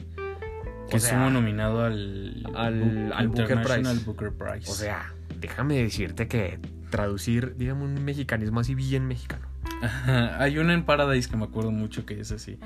Que 0.90 0.98
estuvo 0.98 1.30
nominado 1.32 1.84
al, 1.84 2.46
al, 2.56 3.12
al 3.14 3.28
Booker, 3.30 3.62
Prize. 3.64 4.06
Booker 4.06 4.32
Prize. 4.32 4.70
O 4.70 4.74
sea, 4.74 5.14
déjame 5.40 5.82
decirte 5.82 6.28
que 6.28 6.60
traducir, 6.92 7.56
digamos, 7.58 7.90
un 7.90 8.06
mexicanismo 8.06 8.60
así 8.60 8.76
bien 8.76 9.08
mexicano. 9.08 9.48
Hay 10.40 10.58
una 10.60 10.74
en 10.74 10.86
Paradise 10.86 11.30
que 11.30 11.38
me 11.38 11.46
acuerdo 11.46 11.72
mucho 11.72 12.06
que 12.06 12.20
es 12.20 12.32
así. 12.32 12.60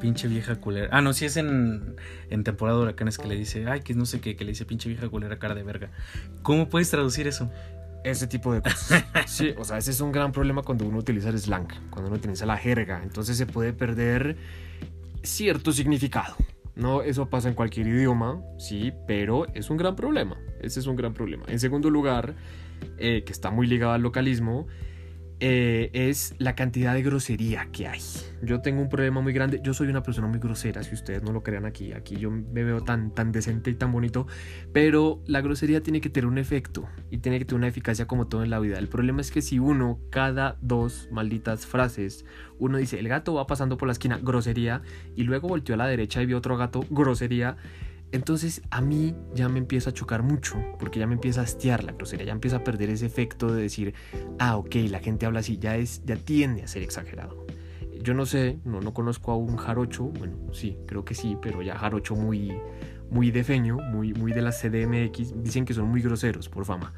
Pinche 0.00 0.28
vieja 0.28 0.56
culera. 0.56 0.88
Ah, 0.92 1.02
no, 1.02 1.12
si 1.12 1.26
es 1.26 1.36
en, 1.36 1.96
en 2.30 2.44
temporada 2.44 2.78
de 2.78 2.84
huracanes 2.84 3.18
que 3.18 3.28
le 3.28 3.36
dice, 3.36 3.66
ay, 3.68 3.80
que 3.80 3.94
no 3.94 4.06
sé 4.06 4.20
qué, 4.20 4.34
que 4.34 4.44
le 4.44 4.52
dice 4.52 4.64
pinche 4.64 4.88
vieja 4.88 5.08
culera 5.08 5.38
cara 5.38 5.54
de 5.54 5.62
verga. 5.62 5.90
¿Cómo 6.42 6.68
puedes 6.68 6.90
traducir 6.90 7.26
eso? 7.26 7.50
Ese 8.02 8.26
tipo 8.26 8.52
de 8.54 8.62
cosas. 8.62 9.04
Sí, 9.26 9.54
o 9.58 9.64
sea, 9.64 9.78
ese 9.78 9.90
es 9.90 10.00
un 10.00 10.10
gran 10.10 10.32
problema 10.32 10.62
cuando 10.62 10.86
uno 10.86 10.98
utiliza 10.98 11.28
el 11.28 11.38
slang, 11.38 11.68
cuando 11.90 12.08
uno 12.08 12.16
utiliza 12.16 12.46
la 12.46 12.56
jerga. 12.56 13.02
Entonces 13.02 13.36
se 13.36 13.46
puede 13.46 13.72
perder 13.72 14.36
cierto 15.22 15.72
significado. 15.72 16.34
No, 16.76 17.02
eso 17.02 17.28
pasa 17.28 17.48
en 17.48 17.54
cualquier 17.54 17.88
idioma, 17.88 18.40
sí, 18.58 18.92
pero 19.06 19.46
es 19.54 19.68
un 19.68 19.76
gran 19.76 19.96
problema. 19.96 20.38
Ese 20.62 20.80
es 20.80 20.86
un 20.86 20.96
gran 20.96 21.12
problema. 21.12 21.44
En 21.48 21.60
segundo 21.60 21.90
lugar, 21.90 22.34
eh, 22.96 23.22
que 23.24 23.32
está 23.32 23.50
muy 23.50 23.66
ligado 23.66 23.92
al 23.92 24.00
localismo, 24.00 24.66
eh, 25.40 25.90
es 25.94 26.34
la 26.38 26.54
cantidad 26.54 26.92
de 26.92 27.02
grosería 27.02 27.68
que 27.72 27.88
hay. 27.88 28.00
Yo 28.42 28.60
tengo 28.60 28.82
un 28.82 28.88
problema 28.88 29.20
muy 29.20 29.32
grande. 29.32 29.60
Yo 29.62 29.72
soy 29.72 29.88
una 29.88 30.02
persona 30.02 30.26
muy 30.26 30.38
grosera, 30.38 30.82
si 30.82 30.94
ustedes 30.94 31.22
no 31.22 31.32
lo 31.32 31.42
crean 31.42 31.64
aquí. 31.64 31.92
Aquí 31.92 32.16
yo 32.16 32.30
me 32.30 32.62
veo 32.62 32.82
tan, 32.82 33.14
tan 33.14 33.32
decente 33.32 33.70
y 33.70 33.74
tan 33.74 33.90
bonito. 33.90 34.26
Pero 34.72 35.22
la 35.26 35.40
grosería 35.40 35.82
tiene 35.82 36.00
que 36.00 36.10
tener 36.10 36.26
un 36.26 36.38
efecto 36.38 36.88
y 37.10 37.18
tiene 37.18 37.38
que 37.38 37.46
tener 37.46 37.58
una 37.58 37.68
eficacia 37.68 38.06
como 38.06 38.28
todo 38.28 38.44
en 38.44 38.50
la 38.50 38.58
vida. 38.58 38.78
El 38.78 38.88
problema 38.88 39.20
es 39.22 39.30
que 39.30 39.40
si 39.40 39.58
uno, 39.58 39.98
cada 40.10 40.58
dos 40.60 41.08
malditas 41.10 41.66
frases, 41.66 42.24
uno 42.58 42.76
dice, 42.76 42.98
el 42.98 43.08
gato 43.08 43.34
va 43.34 43.46
pasando 43.46 43.78
por 43.78 43.88
la 43.88 43.92
esquina, 43.92 44.18
grosería, 44.22 44.82
y 45.16 45.24
luego 45.24 45.48
volteó 45.48 45.74
a 45.74 45.78
la 45.78 45.86
derecha 45.86 46.22
y 46.22 46.26
vio 46.26 46.36
otro 46.38 46.56
gato, 46.56 46.84
grosería 46.90 47.56
entonces 48.12 48.62
a 48.70 48.80
mí 48.80 49.14
ya 49.34 49.48
me 49.48 49.58
empieza 49.58 49.90
a 49.90 49.92
chocar 49.92 50.22
mucho, 50.22 50.56
porque 50.78 50.98
ya 50.98 51.06
me 51.06 51.14
empieza 51.14 51.40
a 51.40 51.44
hastiar 51.44 51.84
la 51.84 51.92
grosería, 51.92 52.26
ya 52.26 52.32
empieza 52.32 52.56
a 52.56 52.64
perder 52.64 52.90
ese 52.90 53.06
efecto 53.06 53.52
de 53.52 53.62
decir, 53.62 53.94
ah, 54.38 54.56
ok, 54.56 54.74
la 54.88 54.98
gente 54.98 55.26
habla 55.26 55.40
así, 55.40 55.58
ya, 55.58 55.76
es, 55.76 56.02
ya 56.04 56.16
tiende 56.16 56.62
a 56.62 56.66
ser 56.66 56.82
exagerado. 56.82 57.46
Yo 58.02 58.14
no 58.14 58.26
sé, 58.26 58.58
no, 58.64 58.80
no 58.80 58.94
conozco 58.94 59.30
a 59.30 59.36
un 59.36 59.56
jarocho, 59.56 60.04
bueno, 60.04 60.36
sí, 60.52 60.78
creo 60.86 61.04
que 61.04 61.14
sí, 61.14 61.36
pero 61.40 61.62
ya 61.62 61.76
jarocho 61.76 62.16
muy, 62.16 62.52
muy 63.10 63.30
de 63.30 63.44
feño, 63.44 63.76
muy, 63.76 64.14
muy 64.14 64.32
de 64.32 64.42
la 64.42 64.50
CDMX, 64.50 65.42
dicen 65.42 65.64
que 65.64 65.74
son 65.74 65.88
muy 65.88 66.00
groseros 66.00 66.48
por 66.48 66.64
fama. 66.64 66.92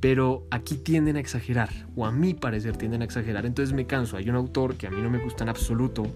Pero 0.00 0.46
aquí 0.50 0.76
tienden 0.76 1.16
a 1.16 1.20
exagerar, 1.20 1.70
o 1.94 2.06
a 2.06 2.12
mi 2.12 2.34
parecer 2.34 2.76
tienden 2.76 3.02
a 3.02 3.04
exagerar, 3.04 3.46
entonces 3.46 3.74
me 3.74 3.86
canso. 3.86 4.16
Hay 4.16 4.28
un 4.28 4.36
autor 4.36 4.76
que 4.76 4.86
a 4.86 4.90
mí 4.90 5.00
no 5.00 5.10
me 5.10 5.18
gusta 5.18 5.44
en 5.44 5.50
absoluto, 5.50 6.06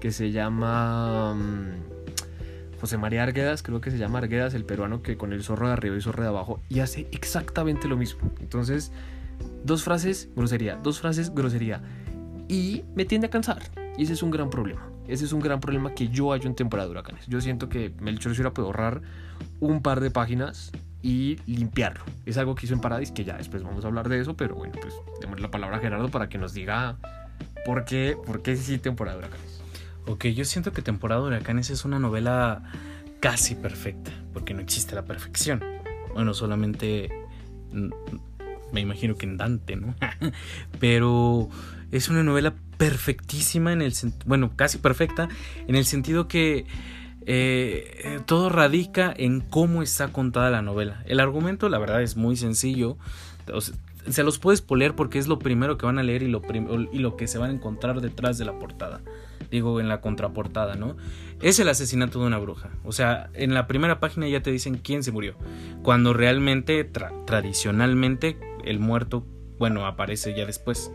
que 0.00 0.10
se 0.10 0.32
llama... 0.32 1.36
José 2.82 2.98
María 2.98 3.22
Arguedas, 3.22 3.62
creo 3.62 3.80
que 3.80 3.92
se 3.92 3.96
llama 3.96 4.18
Arguedas, 4.18 4.54
el 4.54 4.64
peruano 4.64 5.02
que 5.02 5.16
con 5.16 5.32
el 5.32 5.44
zorro 5.44 5.68
de 5.68 5.72
arriba 5.74 5.96
y 5.96 6.00
zorro 6.00 6.24
de 6.24 6.28
abajo, 6.28 6.60
y 6.68 6.80
hace 6.80 7.06
exactamente 7.12 7.86
lo 7.86 7.96
mismo. 7.96 8.28
Entonces, 8.40 8.90
dos 9.64 9.84
frases, 9.84 10.28
grosería, 10.34 10.80
dos 10.82 10.98
frases, 10.98 11.32
grosería. 11.32 11.80
Y 12.48 12.82
me 12.96 13.04
tiende 13.04 13.28
a 13.28 13.30
cansar. 13.30 13.62
Y 13.96 14.02
ese 14.02 14.14
es 14.14 14.22
un 14.24 14.32
gran 14.32 14.50
problema. 14.50 14.84
Ese 15.06 15.24
es 15.24 15.32
un 15.32 15.38
gran 15.38 15.60
problema 15.60 15.94
que 15.94 16.08
yo 16.08 16.32
hallo 16.32 16.48
en 16.48 16.56
temporada 16.56 16.88
de 16.88 16.90
huracanes. 16.90 17.24
Yo 17.28 17.40
siento 17.40 17.68
que 17.68 17.94
Melchor 18.00 18.34
se 18.34 18.42
hubiera 18.42 18.52
ahorrar 18.60 19.00
un 19.60 19.80
par 19.80 20.00
de 20.00 20.10
páginas 20.10 20.72
y 21.02 21.36
limpiarlo. 21.46 22.02
Es 22.26 22.36
algo 22.36 22.56
que 22.56 22.66
hizo 22.66 22.74
en 22.74 22.80
Paradis, 22.80 23.12
que 23.12 23.22
ya 23.22 23.36
después 23.36 23.62
vamos 23.62 23.84
a 23.84 23.86
hablar 23.86 24.08
de 24.08 24.18
eso, 24.18 24.34
pero 24.34 24.56
bueno, 24.56 24.74
pues 24.82 24.92
démosle 25.20 25.42
la 25.42 25.52
palabra 25.52 25.76
a 25.76 25.80
Gerardo 25.80 26.08
para 26.08 26.28
que 26.28 26.36
nos 26.36 26.52
diga 26.52 26.96
por 27.64 27.84
qué, 27.84 28.16
por 28.26 28.42
qué 28.42 28.56
sí 28.56 28.78
temporada 28.78 29.18
de 29.18 29.26
huracanes. 29.26 29.51
Ok, 30.06 30.26
yo 30.26 30.44
siento 30.44 30.72
que 30.72 30.82
Temporada 30.82 31.20
de 31.20 31.28
Huracanes 31.28 31.70
es 31.70 31.84
una 31.84 31.98
novela 31.98 32.62
casi 33.20 33.54
perfecta, 33.54 34.10
porque 34.32 34.52
no 34.52 34.60
existe 34.60 34.94
la 34.94 35.04
perfección. 35.04 35.62
Bueno, 36.14 36.34
solamente 36.34 37.08
me 38.72 38.80
imagino 38.80 39.16
que 39.16 39.26
en 39.26 39.36
Dante, 39.36 39.76
¿no? 39.76 39.94
Pero 40.80 41.48
es 41.92 42.08
una 42.08 42.24
novela 42.24 42.54
perfectísima 42.78 43.72
en 43.72 43.80
el 43.80 43.94
bueno, 44.26 44.52
casi 44.56 44.78
perfecta 44.78 45.28
en 45.68 45.76
el 45.76 45.84
sentido 45.84 46.26
que 46.26 46.66
eh, 47.26 48.20
todo 48.26 48.48
radica 48.48 49.14
en 49.16 49.40
cómo 49.40 49.82
está 49.82 50.08
contada 50.08 50.50
la 50.50 50.62
novela. 50.62 51.04
El 51.06 51.20
argumento, 51.20 51.68
la 51.68 51.78
verdad, 51.78 52.02
es 52.02 52.16
muy 52.16 52.34
sencillo. 52.34 52.96
se 54.08 54.24
los 54.24 54.40
puedes 54.40 54.62
poner 54.62 54.96
porque 54.96 55.20
es 55.20 55.28
lo 55.28 55.38
primero 55.38 55.78
que 55.78 55.86
van 55.86 56.00
a 56.00 56.02
leer 56.02 56.24
y 56.24 56.28
lo, 56.28 56.42
y 56.92 56.98
lo 56.98 57.16
que 57.16 57.28
se 57.28 57.38
van 57.38 57.50
a 57.50 57.54
encontrar 57.54 58.00
detrás 58.00 58.36
de 58.36 58.46
la 58.46 58.58
portada 58.58 59.00
digo 59.52 59.78
en 59.78 59.88
la 59.88 60.00
contraportada, 60.00 60.74
¿no? 60.74 60.96
Es 61.40 61.60
el 61.60 61.68
asesinato 61.68 62.18
de 62.20 62.26
una 62.26 62.38
bruja. 62.38 62.70
O 62.82 62.90
sea, 62.90 63.30
en 63.34 63.54
la 63.54 63.68
primera 63.68 64.00
página 64.00 64.26
ya 64.26 64.42
te 64.42 64.50
dicen 64.50 64.78
quién 64.78 65.04
se 65.04 65.12
murió. 65.12 65.36
Cuando 65.82 66.12
realmente, 66.12 66.82
tradicionalmente, 67.26 68.38
el 68.64 68.80
muerto, 68.80 69.24
bueno, 69.58 69.86
aparece 69.86 70.34
ya 70.34 70.46
después. 70.46 70.90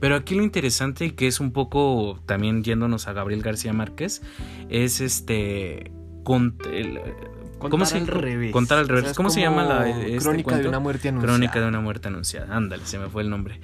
Pero 0.00 0.16
aquí 0.16 0.34
lo 0.34 0.42
interesante, 0.42 1.14
que 1.14 1.26
es 1.26 1.40
un 1.40 1.52
poco 1.52 2.20
también 2.26 2.64
yéndonos 2.64 3.06
a 3.06 3.12
Gabriel 3.12 3.42
García 3.42 3.72
Márquez, 3.72 4.22
es 4.68 5.00
este... 5.00 5.92
¿Cómo 6.24 7.86
se, 7.86 7.98
al 7.98 8.06
revés. 8.06 8.52
Contar 8.52 8.78
al 8.78 8.88
revés. 8.88 9.12
¿Cómo 9.14 9.30
se 9.30 9.40
llama 9.40 9.64
la 9.64 9.88
este 9.88 10.18
Crónica 10.18 10.58
de 10.58 10.68
una 10.68 10.80
muerte 10.80 11.08
anunciada? 11.08 11.34
Crónica 11.34 11.60
de 11.60 11.68
una 11.68 11.80
muerte 11.80 12.08
anunciada. 12.08 12.54
Ándale, 12.54 12.84
se 12.86 12.98
me 12.98 13.08
fue 13.08 13.22
el 13.22 13.30
nombre. 13.30 13.60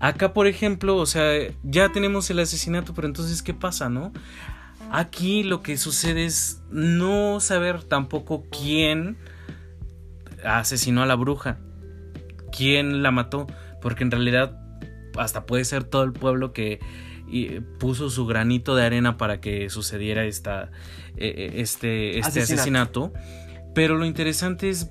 Acá, 0.00 0.32
por 0.32 0.46
ejemplo, 0.46 0.96
o 0.96 1.04
sea, 1.04 1.30
ya 1.62 1.92
tenemos 1.92 2.30
el 2.30 2.38
asesinato, 2.38 2.94
pero 2.94 3.06
entonces, 3.06 3.42
¿qué 3.42 3.52
pasa, 3.52 3.90
no? 3.90 4.12
Aquí 4.90 5.42
lo 5.42 5.62
que 5.62 5.76
sucede 5.76 6.24
es 6.24 6.62
no 6.70 7.38
saber 7.40 7.84
tampoco 7.84 8.44
quién 8.50 9.18
asesinó 10.42 11.02
a 11.02 11.06
la 11.06 11.16
bruja, 11.16 11.58
quién 12.50 13.02
la 13.02 13.10
mató, 13.10 13.46
porque 13.82 14.02
en 14.02 14.10
realidad 14.10 14.58
hasta 15.18 15.44
puede 15.44 15.66
ser 15.66 15.84
todo 15.84 16.02
el 16.02 16.12
pueblo 16.12 16.54
que 16.54 16.80
puso 17.78 18.10
su 18.10 18.26
granito 18.26 18.74
de 18.74 18.84
arena 18.84 19.16
para 19.16 19.40
que 19.40 19.70
sucediera 19.70 20.24
esta, 20.24 20.70
e, 21.16 21.28
e, 21.28 21.60
este, 21.60 22.18
este 22.18 22.40
asesinato. 22.40 23.12
Pero 23.74 23.96
lo 23.96 24.04
interesante 24.04 24.70
es 24.70 24.90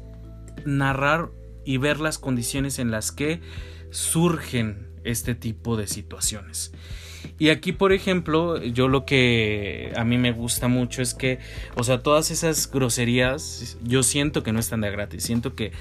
narrar 0.65 1.31
y 1.65 1.77
ver 1.77 1.99
las 1.99 2.17
condiciones 2.17 2.79
en 2.79 2.91
las 2.91 3.11
que 3.11 3.41
surgen 3.91 4.88
este 5.03 5.35
tipo 5.35 5.77
de 5.77 5.87
situaciones. 5.87 6.73
Y 7.37 7.49
aquí, 7.49 7.71
por 7.71 7.91
ejemplo, 7.93 8.61
yo 8.61 8.87
lo 8.87 9.05
que 9.05 9.91
a 9.95 10.03
mí 10.03 10.17
me 10.17 10.31
gusta 10.31 10.67
mucho 10.67 11.01
es 11.01 11.13
que, 11.13 11.39
o 11.75 11.83
sea, 11.83 12.01
todas 12.01 12.31
esas 12.31 12.69
groserías, 12.71 13.77
yo 13.83 14.03
siento 14.03 14.43
que 14.43 14.51
no 14.51 14.59
están 14.59 14.81
de 14.81 14.91
gratis, 14.91 15.23
siento 15.23 15.55
que 15.55 15.71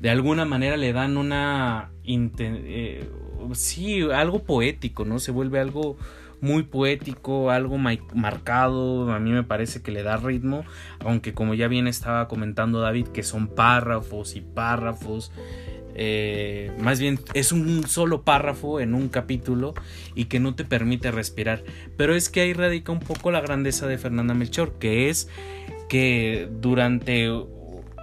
de 0.00 0.10
alguna 0.10 0.44
manera 0.44 0.76
le 0.76 0.92
dan 0.92 1.16
una... 1.16 1.90
Eh, 2.04 3.08
sí, 3.52 4.02
algo 4.10 4.42
poético, 4.44 5.04
¿no? 5.04 5.18
Se 5.18 5.32
vuelve 5.32 5.60
algo 5.60 5.96
muy 6.40 6.64
poético, 6.64 7.50
algo 7.50 7.78
marcado, 7.78 9.10
a 9.10 9.18
mí 9.18 9.30
me 9.30 9.42
parece 9.42 9.82
que 9.82 9.90
le 9.90 10.02
da 10.02 10.18
ritmo, 10.18 10.64
aunque 11.00 11.32
como 11.32 11.54
ya 11.54 11.66
bien 11.68 11.86
estaba 11.86 12.28
comentando 12.28 12.80
David, 12.80 13.08
que 13.08 13.22
son 13.22 13.48
párrafos 13.48 14.36
y 14.36 14.42
párrafos 14.42 15.32
eh, 15.98 16.70
más 16.78 17.00
bien 17.00 17.18
es 17.32 17.52
un 17.52 17.86
solo 17.88 18.22
párrafo 18.22 18.80
en 18.80 18.94
un 18.94 19.08
capítulo 19.08 19.74
y 20.14 20.26
que 20.26 20.40
no 20.40 20.54
te 20.54 20.64
permite 20.64 21.10
respirar. 21.10 21.64
Pero 21.96 22.14
es 22.14 22.28
que 22.28 22.42
ahí 22.42 22.52
radica 22.52 22.92
un 22.92 23.00
poco 23.00 23.30
la 23.30 23.40
grandeza 23.40 23.86
de 23.86 23.96
Fernanda 23.96 24.34
Melchor, 24.34 24.74
que 24.78 25.08
es 25.08 25.28
que 25.88 26.48
durante 26.60 27.30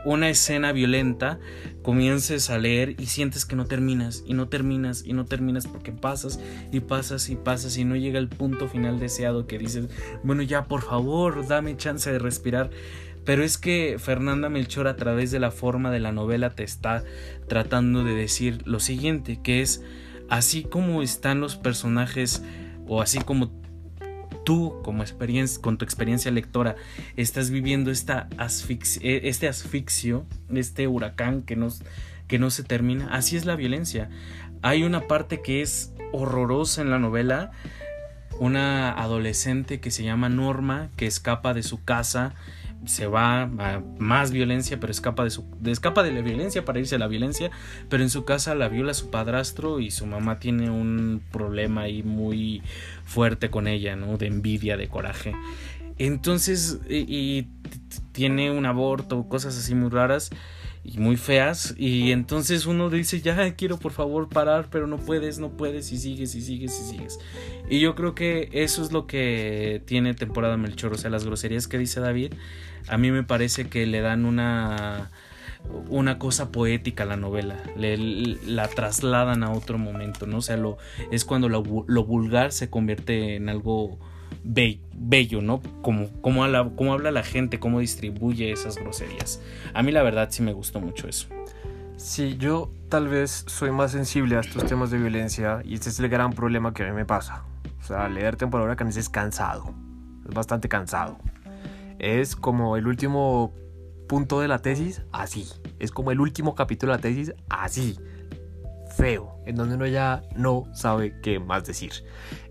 una 0.06 0.30
escena 0.30 0.72
violenta 0.72 1.40
comiences 1.82 2.50
a 2.50 2.58
leer 2.58 2.96
y 3.00 3.06
sientes 3.06 3.46
que 3.46 3.56
no 3.56 3.66
terminas 3.66 4.24
y 4.26 4.34
no 4.34 4.50
terminas 4.50 5.04
y 5.06 5.14
no 5.14 5.26
terminas 5.26 5.68
porque 5.68 5.92
pasas 5.92 6.40
y 6.72 6.82
pasas 6.82 7.30
y 7.30 7.36
pasas 7.36 7.78
y 7.78 7.86
no 7.86 7.96
llega 7.96 8.20
el 8.20 8.28
punto 8.28 8.68
final 8.68 9.00
deseado 9.00 9.48
que 9.48 9.58
dices, 9.58 9.88
bueno 10.24 10.42
ya 10.42 10.66
por 10.66 10.82
favor 10.82 11.48
dame 11.48 11.78
chance 11.78 12.12
de 12.12 12.20
respirar 12.20 12.70
pero 13.26 13.44
es 13.44 13.58
que 13.58 13.98
Fernanda 14.00 14.50
Melchor 14.50 14.88
a 14.88 14.96
través 14.96 15.32
de 15.32 15.40
la 15.40 15.52
forma 15.52 15.92
de 15.92 16.00
la 16.00 16.12
novela 16.12 16.52
te 16.52 16.64
está 16.64 17.04
tratando 17.48 18.04
de 18.04 18.14
decir 18.14 18.62
lo 18.66 18.80
siguiente, 18.80 19.40
que 19.42 19.62
es 19.62 19.82
así 20.30 20.64
como 20.64 21.02
están 21.02 21.40
los 21.40 21.56
personajes 21.56 22.44
o 22.88 23.02
así 23.02 23.20
como 23.20 23.52
tú 24.44 24.82
como 24.84 25.04
experiencia 25.04 25.62
con 25.62 25.78
tu 25.78 25.86
experiencia 25.86 26.30
lectora 26.30 26.76
estás 27.16 27.50
viviendo 27.50 27.92
esta 27.92 28.28
e, 29.02 29.22
este 29.30 29.48
asfixio, 29.48 30.26
este 30.54 30.88
huracán 30.88 31.44
que 31.44 31.58
que 32.28 32.40
no 32.40 32.50
se 32.50 32.64
termina, 32.64 33.14
así 33.14 33.38
es 33.38 33.46
la 33.46 33.56
violencia. 33.56 34.10
Hay 34.62 34.84
una 34.84 35.02
parte 35.02 35.42
que 35.42 35.62
es 35.62 35.94
horrorosa 36.14 36.82
en 36.82 36.90
la 36.90 36.98
novela, 36.98 37.52
una 38.40 38.92
adolescente 38.92 39.80
que 39.80 39.92
se 39.92 40.04
llama 40.04 40.30
Norma 40.30 40.90
que 40.96 41.06
escapa 41.06 41.54
de 41.54 41.64
su 41.64 41.84
casa 41.84 42.34
se 42.86 43.08
va 43.08 43.44
a 43.44 43.82
más 43.98 44.32
violencia, 44.32 44.80
pero 44.80 44.92
escapa 44.92 45.24
de, 45.24 45.30
su, 45.30 45.46
escapa 45.66 46.04
de 46.04 46.12
la 46.12 46.22
violencia 46.22 46.66
para 46.66 46.80
irse 46.80 46.96
a 46.96 47.00
la 47.00 47.08
violencia, 47.08 47.52
pero 47.90 48.04
en 48.04 48.10
su 48.10 48.26
casa 48.26 48.56
la 48.56 48.68
viola 48.68 48.94
su 48.94 49.10
padrastro 49.10 49.80
y 49.80 49.92
su 49.92 50.06
mamá 50.06 50.40
tiene 50.40 50.70
un 50.70 51.22
problema 51.32 51.82
ahí 51.82 52.04
muy 52.04 52.62
fuerte 53.06 53.50
con 53.50 53.68
ella, 53.68 53.96
¿no? 53.96 54.18
De 54.18 54.28
envidia, 54.28 54.78
de 54.78 54.88
coraje. 54.88 55.34
Entonces, 55.98 56.80
y, 56.90 57.48
tiene 58.12 58.52
un 58.52 58.66
aborto, 58.66 59.28
cosas 59.28 59.58
así 59.58 59.76
muy 59.76 59.90
raras. 59.90 60.30
y 60.86 60.98
muy 60.98 61.16
feas 61.16 61.74
y 61.78 62.12
entonces 62.12 62.66
uno 62.66 62.90
dice 62.90 63.22
ya 63.22 63.56
quiero 63.56 63.80
por 63.80 63.94
favor 63.94 64.28
parar 64.28 64.68
pero 64.70 64.86
no 64.86 64.98
puedes 64.98 65.40
no 65.40 65.52
puedes 65.52 65.94
y 65.94 65.98
sigues 65.98 66.36
y 66.36 66.42
sigues 66.42 66.78
y 66.78 66.84
sigues 66.84 67.20
y 67.70 67.80
yo 67.80 67.96
creo 67.96 68.16
que 68.16 68.50
eso 68.52 68.84
es 68.84 68.92
lo 68.92 69.08
que 69.08 69.82
tiene 69.86 70.14
temporada 70.14 70.58
Melchor 70.58 70.92
o 70.92 70.98
sea 70.98 71.10
las 71.10 71.26
groserías 71.26 71.70
que 71.70 71.78
dice 71.78 72.02
David 72.02 72.34
a 72.88 72.98
mí 72.98 73.12
me 73.12 73.24
parece 73.24 73.68
que 73.68 73.86
le 73.86 74.02
dan 74.02 74.26
una 74.26 75.10
una 75.90 76.20
cosa 76.20 76.52
poética 76.52 77.04
a 77.04 77.06
la 77.06 77.18
novela, 77.18 77.56
le, 77.76 77.98
la 77.98 78.68
trasladan 78.68 79.44
a 79.44 79.52
otro 79.52 79.78
momento, 79.78 80.28
¿no? 80.28 80.38
O 80.38 80.42
sea, 80.42 80.58
lo, 80.58 80.78
es 81.12 81.26
cuando 81.26 81.50
lo, 81.50 81.64
vulgar 81.64 82.52
se 82.52 82.70
convierte 82.70 83.36
en 83.36 83.50
algo 83.50 83.98
bello, 84.44 85.42
¿no? 85.42 85.62
Como, 85.82 86.10
como, 86.22 86.44
habla 86.44 87.12
la 87.12 87.24
gente, 87.24 87.60
cómo 87.60 87.80
distribuye 87.80 88.52
esas 88.52 88.76
groserías. 88.76 89.42
A 89.74 89.84
mí 89.84 89.92
la 89.92 90.04
verdad 90.04 90.30
sí 90.32 90.44
me 90.44 90.54
gustó 90.54 90.80
mucho 90.80 91.08
eso. 91.08 91.28
Sí, 91.98 92.36
yo 92.38 92.72
tal 92.90 93.08
vez 93.08 93.46
soy 93.48 93.72
más 93.72 93.92
sensible 93.92 94.36
a 94.36 94.42
estos 94.42 94.66
temas 94.66 94.92
de 94.92 94.98
violencia 94.98 95.62
y 95.64 95.76
este 95.76 95.90
es 95.90 96.00
el 96.00 96.10
gran 96.10 96.34
problema 96.34 96.74
que 96.74 96.84
a 96.84 96.88
mí 96.88 96.94
me 96.94 97.06
pasa. 97.06 97.44
O 97.80 97.86
sea, 97.86 98.10
leer 98.10 98.36
temporada 98.36 98.66
Huracanes 98.68 98.98
es 98.98 99.10
cansado, 99.10 99.74
es 100.28 100.34
bastante 100.34 100.68
cansado. 100.68 101.18
Es 102.04 102.36
como 102.36 102.76
el 102.76 102.86
último 102.86 103.54
punto 104.10 104.42
de 104.42 104.50
la 104.50 104.60
tesis, 104.60 105.04
así. 105.14 105.48
Es 105.80 105.90
como 105.90 106.12
el 106.12 106.20
último 106.20 106.54
capítulo 106.54 106.92
de 106.92 106.98
la 106.98 107.02
tesis, 107.02 107.34
así. 107.48 107.98
Feo, 108.98 109.38
en 109.46 109.56
donde 109.56 109.76
uno 109.76 109.88
ya 109.88 110.22
no 110.36 110.66
sabe 110.74 111.16
qué 111.22 111.40
más 111.40 111.64
decir. 111.64 111.94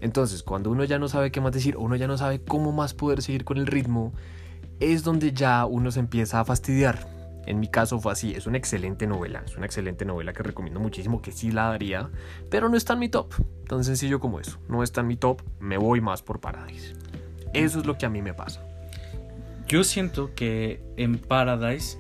Entonces, 0.01 0.43
cuando 0.43 0.71
uno 0.71 0.85
ya 0.85 0.99
no 0.99 1.07
sabe 1.07 1.31
qué 1.31 1.43
más 1.43 1.53
decir, 1.53 1.77
uno 1.77 1.97
ya 1.97 2.07
no 2.07 2.17
sabe 2.17 2.43
cómo 2.43 2.73
más 2.73 2.95
poder 2.95 3.21
seguir 3.21 3.45
con 3.45 3.59
el 3.59 3.67
ritmo, 3.67 4.15
es 4.81 5.05
donde 5.05 5.33
ya 5.33 5.67
uno 5.67 5.91
se 5.91 6.01
empieza 6.01 6.41
a 6.41 6.47
fastidiar. 6.47 7.07
En 7.45 7.61
mi 7.61 7.69
caso 7.69 8.01
fue 8.01 8.13
así, 8.13 8.33
es 8.33 8.47
una 8.47 8.57
excelente 8.57 9.07
novela, 9.07 9.43
es 9.45 9.59
una 9.59 9.67
excelente 9.67 10.07
novela 10.07 10.33
que 10.33 10.43
recomiendo 10.43 10.81
muchísimo, 10.81 11.21
que 11.21 11.31
sí 11.31 11.53
la 11.53 11.65
daría, 11.65 12.09
pero 12.49 12.71
no 12.71 12.79
está 12.79 12.95
en 12.95 13.01
mi 13.01 13.11
top, 13.11 13.35
tan 13.69 13.85
sencillo 13.85 14.19
como 14.19 14.41
eso, 14.41 14.59
no 14.71 14.83
está 14.83 15.03
en 15.03 15.09
mi 15.09 15.17
top, 15.17 15.43
me 15.61 15.77
voy 15.77 16.01
más 16.01 16.23
por 16.23 16.41
Paradise. 16.41 16.95
Eso 17.53 17.81
es 17.81 17.85
lo 17.85 17.99
que 17.99 18.07
a 18.07 18.09
mí 18.09 18.23
me 18.23 18.33
pasa. 18.33 18.72
Yo 19.67 19.85
siento 19.85 20.35
que 20.35 20.83
en 20.97 21.19
Paradise 21.19 21.99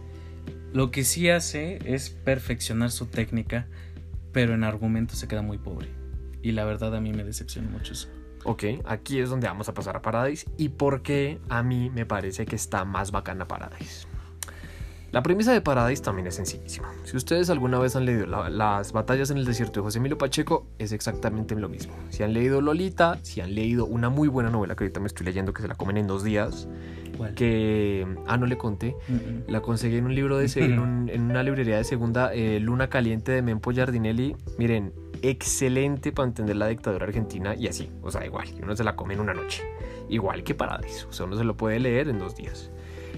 lo 0.72 0.90
que 0.90 1.04
sí 1.04 1.28
hace 1.30 1.78
es 1.84 2.10
perfeccionar 2.10 2.90
su 2.90 3.06
técnica, 3.06 3.66
pero 4.32 4.54
en 4.54 4.64
argumento 4.64 5.14
se 5.14 5.28
queda 5.28 5.42
muy 5.42 5.58
pobre. 5.58 5.88
Y 6.42 6.52
la 6.52 6.64
verdad 6.64 6.94
a 6.94 7.00
mí 7.00 7.12
me 7.12 7.24
decepciona 7.24 7.68
mucho 7.68 7.92
eso. 7.92 8.08
Ok, 8.44 8.64
aquí 8.84 9.20
es 9.20 9.30
donde 9.30 9.46
vamos 9.46 9.68
a 9.68 9.74
pasar 9.74 9.96
a 9.96 10.02
Paradise 10.02 10.46
y 10.56 10.70
por 10.70 11.02
qué 11.02 11.38
a 11.48 11.62
mí 11.62 11.90
me 11.90 12.06
parece 12.06 12.44
que 12.44 12.56
está 12.56 12.84
más 12.84 13.12
bacana 13.12 13.46
Paradise. 13.46 14.06
La 15.12 15.22
premisa 15.22 15.52
de 15.52 15.60
Paradise 15.60 16.02
también 16.02 16.26
es 16.26 16.36
sencillísima. 16.36 16.90
Si 17.04 17.18
ustedes 17.18 17.50
alguna 17.50 17.78
vez 17.78 17.94
han 17.96 18.06
leído 18.06 18.24
las 18.26 18.92
batallas 18.92 19.30
en 19.30 19.36
el 19.36 19.44
desierto 19.44 19.80
de 19.80 19.84
José 19.84 19.98
Emilio 19.98 20.16
Pacheco, 20.16 20.66
es 20.78 20.92
exactamente 20.92 21.54
lo 21.54 21.68
mismo. 21.68 21.92
Si 22.08 22.22
han 22.22 22.32
leído 22.32 22.62
Lolita, 22.62 23.18
si 23.22 23.42
han 23.42 23.54
leído 23.54 23.84
una 23.84 24.08
muy 24.08 24.28
buena 24.28 24.48
novela 24.48 24.74
que 24.74 24.84
ahorita 24.84 25.00
me 25.00 25.08
estoy 25.08 25.26
leyendo 25.26 25.52
que 25.52 25.60
se 25.60 25.68
la 25.68 25.74
comen 25.74 25.98
en 25.98 26.06
dos 26.06 26.24
días, 26.24 26.66
que, 27.34 28.06
ah, 28.26 28.36
no 28.36 28.46
le 28.46 28.56
conté, 28.56 28.94
la 29.46 29.60
conseguí 29.60 29.96
en 29.96 30.06
un 30.06 30.14
libro 30.14 30.38
de, 30.38 30.50
en, 30.56 31.08
en, 31.12 31.22
una 31.22 31.42
librería 31.42 31.76
de 31.76 31.84
segunda, 31.84 32.32
eh, 32.34 32.60
Luna 32.60 32.88
Caliente 32.88 33.32
de 33.32 33.42
Mempo 33.42 33.72
Giardinelli. 33.72 34.36
Miren, 34.58 34.92
excelente 35.22 36.12
para 36.12 36.28
entender 36.28 36.56
la 36.56 36.68
dictadura 36.68 37.06
argentina 37.06 37.54
y 37.54 37.68
así, 37.68 37.90
o 38.02 38.10
sea, 38.10 38.24
igual, 38.24 38.48
uno 38.62 38.74
se 38.76 38.84
la 38.84 38.96
come 38.96 39.14
en 39.14 39.20
una 39.20 39.34
noche, 39.34 39.62
igual 40.08 40.42
que 40.42 40.54
Paradise, 40.54 41.06
o 41.08 41.12
sea, 41.12 41.26
uno 41.26 41.36
se 41.36 41.44
lo 41.44 41.56
puede 41.56 41.78
leer 41.78 42.08
en 42.08 42.18
dos 42.18 42.36
días. 42.36 42.70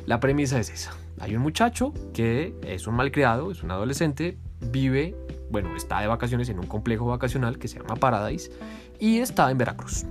La 0.06 0.20
premisa 0.20 0.60
es 0.60 0.70
esa 0.70 0.94
hay 1.20 1.36
un 1.36 1.42
muchacho 1.42 1.92
que 2.12 2.54
es 2.66 2.86
un 2.86 2.94
malcriado, 2.94 3.50
es 3.50 3.62
un 3.62 3.70
adolescente, 3.70 4.36
vive, 4.60 5.16
bueno, 5.50 5.76
está 5.76 6.00
de 6.00 6.06
vacaciones 6.06 6.48
en 6.48 6.58
un 6.58 6.66
complejo 6.66 7.06
vacacional 7.06 7.58
que 7.58 7.68
se 7.68 7.78
llama 7.78 7.96
Paradise 7.96 8.50
y 8.98 9.18
está 9.18 9.50
en 9.50 9.58
Veracruz. 9.58 10.04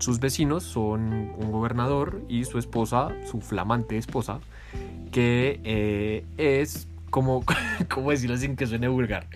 Sus 0.00 0.18
vecinos 0.18 0.64
son 0.64 1.30
un 1.36 1.52
gobernador 1.52 2.22
y 2.28 2.44
su 2.44 2.58
esposa, 2.58 3.10
su 3.30 3.40
flamante 3.40 3.98
esposa, 3.98 4.40
que 5.12 5.60
eh, 5.62 6.24
es 6.38 6.88
como, 7.10 7.44
¿cómo 7.88 8.10
decirlo 8.10 8.36
sin 8.36 8.56
que 8.56 8.66
suene 8.66 8.88
vulgar? 8.88 9.26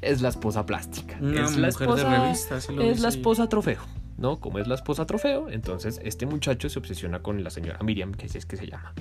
Es 0.00 0.22
la 0.22 0.28
esposa 0.28 0.64
plástica. 0.64 1.16
es 1.16 1.56
la 1.56 1.68
esposa, 1.68 2.08
de 2.08 2.18
revista, 2.18 2.56
es 2.56 3.00
la 3.00 3.08
esposa 3.08 3.48
trofeo. 3.48 3.80
¿no? 4.16 4.38
Como 4.38 4.60
es 4.60 4.68
la 4.68 4.76
esposa 4.76 5.04
trofeo, 5.04 5.50
entonces 5.50 6.00
este 6.04 6.26
muchacho 6.26 6.68
se 6.68 6.78
obsesiona 6.78 7.20
con 7.22 7.42
la 7.42 7.50
señora 7.50 7.80
Miriam, 7.82 8.12
que 8.12 8.26
es 8.26 8.46
que 8.46 8.56
se 8.56 8.68
llama. 8.68 8.94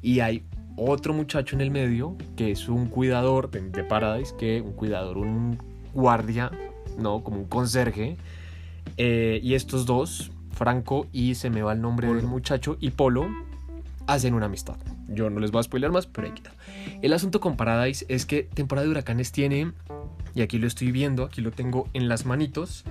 Y 0.00 0.20
hay 0.20 0.44
otro 0.76 1.12
muchacho 1.12 1.56
en 1.56 1.62
el 1.62 1.72
medio 1.72 2.16
que 2.36 2.52
es 2.52 2.68
un 2.68 2.86
cuidador 2.86 3.50
de, 3.50 3.82
Paradise, 3.82 4.34
que 4.38 4.60
un 4.60 4.74
cuidador, 4.74 5.18
un 5.18 5.58
guardia, 5.92 6.52
¿no? 6.96 7.24
Como 7.24 7.38
un 7.38 7.48
conserje. 7.48 8.16
Eh, 8.96 9.40
y 9.42 9.54
estos 9.54 9.84
dos, 9.84 10.30
Franco 10.58 11.06
y 11.12 11.36
se 11.36 11.50
me 11.50 11.62
va 11.62 11.72
el 11.72 11.80
nombre 11.80 12.12
del 12.12 12.26
muchacho, 12.26 12.76
y 12.80 12.90
Polo, 12.90 13.28
hacen 14.08 14.34
una 14.34 14.46
amistad. 14.46 14.74
Yo 15.06 15.30
no 15.30 15.38
les 15.38 15.52
voy 15.52 15.60
a 15.60 15.62
spoiler 15.62 15.92
más, 15.92 16.06
pero 16.06 16.26
ahí 16.26 16.32
queda. 16.34 16.50
El 17.00 17.12
asunto 17.12 17.38
con 17.40 17.56
Paradise 17.56 18.04
es 18.08 18.26
que 18.26 18.42
temporada 18.42 18.84
de 18.84 18.90
huracanes 18.90 19.30
tiene, 19.30 19.70
y 20.34 20.42
aquí 20.42 20.58
lo 20.58 20.66
estoy 20.66 20.90
viendo, 20.90 21.22
aquí 21.24 21.40
lo 21.40 21.52
tengo 21.52 21.88
en 21.92 22.08
las 22.08 22.26
manitos, 22.26 22.84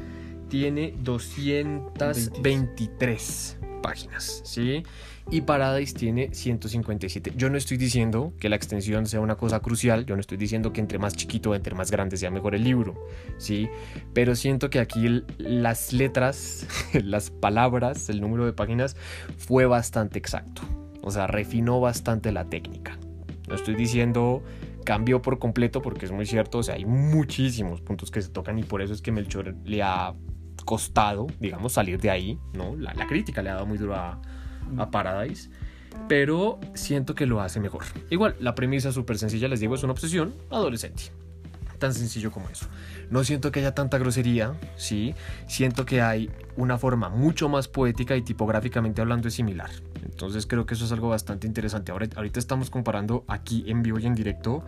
tiene 0.50 0.96
223 1.04 3.58
páginas, 3.84 4.42
¿sí? 4.46 4.84
Y 5.30 5.42
Paradise 5.42 5.94
tiene 5.94 6.34
157. 6.34 7.34
Yo 7.36 7.50
no 7.50 7.58
estoy 7.58 7.78
diciendo 7.78 8.34
que 8.40 8.50
la 8.50 8.56
extensión 8.56 9.06
sea 9.06 9.20
una 9.20 9.36
cosa 9.36 9.60
crucial, 9.60 10.06
yo 10.06 10.16
no 10.16 10.22
estoy 10.22 10.38
diciendo 10.38 10.72
que 10.72 10.80
entre 10.80 11.00
más 11.00 11.16
chiquito 11.16 11.54
entre 11.54 11.76
más 11.76 11.92
grande 11.92 12.18
sea 12.18 12.32
mejor 12.32 12.56
el 12.56 12.64
libro, 12.64 12.96
¿sí? 13.38 13.70
Pero 14.14 14.36
siento 14.36 14.70
que 14.70 14.80
aquí 14.80 15.24
las 15.38 15.94
letras, 15.94 16.68
las 16.94 17.30
palabras, 17.30 18.10
el 18.10 18.22
número 18.22 18.46
de 18.46 18.54
páginas 18.54 18.96
fue 19.38 19.66
bastante 19.66 20.18
exacto. 20.18 20.62
O 21.02 21.12
sea, 21.12 21.28
refinó 21.28 21.80
bastante 21.80 22.32
la 22.32 22.46
técnica. 22.46 22.98
No 23.48 23.56
estoy 23.56 23.76
diciendo 23.76 24.44
cambió 24.86 25.22
por 25.22 25.38
completo 25.38 25.82
porque 25.82 26.06
es 26.06 26.14
muy 26.14 26.26
cierto, 26.26 26.60
o 26.60 26.64
sea, 26.64 26.76
hay 26.76 26.86
muchísimos 26.86 27.82
puntos 27.82 28.10
que 28.10 28.22
se 28.22 28.30
tocan 28.30 28.58
y 28.58 28.64
por 28.64 28.82
eso 28.82 28.94
es 28.94 29.02
que 29.02 29.12
Melchor 29.12 29.54
le 29.66 29.84
ha 29.84 30.14
costado, 30.64 31.28
digamos, 31.42 31.74
salir 31.74 32.00
de 32.00 32.10
ahí, 32.10 32.40
¿no? 32.54 32.74
La, 32.78 32.94
la 32.94 33.06
crítica 33.06 33.42
le 33.42 33.50
ha 33.50 33.56
dado 33.56 33.66
muy 33.66 33.78
duro 33.78 33.96
a, 33.96 34.22
a 34.78 34.92
Paradise, 34.92 35.50
pero 36.08 36.60
siento 36.74 37.16
que 37.16 37.26
lo 37.26 37.42
hace 37.42 37.60
mejor. 37.60 37.84
Igual, 38.10 38.36
la 38.40 38.56
premisa 38.56 38.92
súper 38.92 39.18
sencilla, 39.18 39.48
les 39.48 39.60
digo, 39.60 39.76
es 39.76 39.84
una 39.84 39.94
obsesión 39.94 40.34
adolescente. 40.50 41.04
Tan 41.80 41.94
sencillo 41.94 42.32
como 42.32 42.50
eso. 42.50 42.68
No 43.12 43.24
siento 43.24 43.52
que 43.52 43.60
haya 43.60 43.76
tanta 43.76 44.00
grosería, 44.00 44.54
sí. 44.78 45.14
Siento 45.48 45.86
que 45.86 46.02
hay 46.02 46.32
una 46.56 46.80
forma 46.80 47.10
mucho 47.10 47.50
más 47.50 47.68
poética 47.68 48.16
y 48.16 48.24
tipográficamente 48.24 49.02
hablando 49.02 49.28
es 49.28 49.36
similar. 49.36 49.70
Entonces 50.04 50.48
creo 50.48 50.66
que 50.66 50.74
eso 50.74 50.86
es 50.86 50.92
algo 50.92 51.10
bastante 51.10 51.46
interesante. 51.46 51.92
Ahora, 51.92 52.08
ahorita 52.16 52.40
estamos 52.40 52.72
comparando 52.72 53.24
aquí 53.28 53.64
en 53.68 53.84
vivo 53.84 54.00
y 54.00 54.08
en 54.08 54.16
directo 54.16 54.66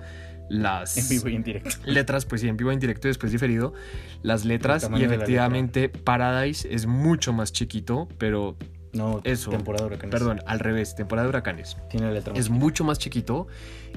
las 0.49 0.97
en 0.97 1.09
vivo 1.09 1.29
y 1.29 1.35
en 1.35 1.43
directo. 1.43 1.75
letras, 1.85 2.25
pues 2.25 2.41
sí, 2.41 2.47
en 2.47 2.57
vivo 2.57 2.71
y 2.71 2.73
en 2.73 2.79
directo 2.79 3.07
y 3.07 3.09
después 3.09 3.31
diferido, 3.31 3.73
las 4.21 4.45
letras 4.45 4.89
y 4.95 5.03
efectivamente 5.03 5.89
Paradise 5.89 6.67
es 6.71 6.85
mucho 6.85 7.33
más 7.33 7.51
chiquito, 7.53 8.07
pero 8.17 8.57
no, 8.93 9.21
eso. 9.23 9.51
Temporada 9.51 9.85
de 9.85 9.93
huracanes. 9.93 10.11
Perdón, 10.11 10.41
al 10.45 10.59
revés, 10.59 10.95
temporada 10.95 11.27
de 11.27 11.29
huracanes. 11.29 11.77
Tiene 11.89 12.11
letra 12.11 12.33
Es 12.35 12.49
mucho 12.49 12.83
más 12.83 12.97
chiquito 12.97 13.47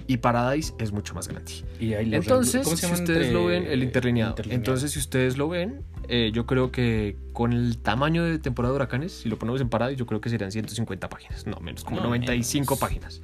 y 0.07 0.19
Paradise 0.19 0.75
es 0.79 0.93
mucho 0.93 1.15
más 1.15 1.29
grande. 1.29 1.53
Y 1.81 1.95
Entonces, 1.95 2.67
si 2.69 2.87
ustedes 2.93 3.33
lo 3.33 3.47
ven, 3.47 3.67
el 3.67 3.83
interlineado. 3.83 4.35
Entonces, 4.49 4.93
si 4.93 4.99
ustedes 4.99 5.39
lo 5.39 5.49
ven, 5.49 5.83
eh, 6.09 6.31
yo 6.33 6.47
creo 6.47 6.71
que 6.71 7.17
con 7.33 7.53
el 7.53 7.79
tamaño 7.79 8.25
de 8.25 8.39
temporada 8.39 8.73
de 8.73 8.77
huracanes, 8.77 9.13
si 9.13 9.29
lo 9.29 9.39
ponemos 9.39 9.61
en 9.61 9.69
Paradise, 9.69 9.99
yo 9.99 10.07
creo 10.07 10.21
que 10.21 10.29
serían 10.29 10.53
150 10.53 11.09
páginas. 11.09 11.47
No, 11.47 11.59
menos, 11.61 11.85
como 11.85 12.01
95 12.01 12.79
páginas. 12.79 13.23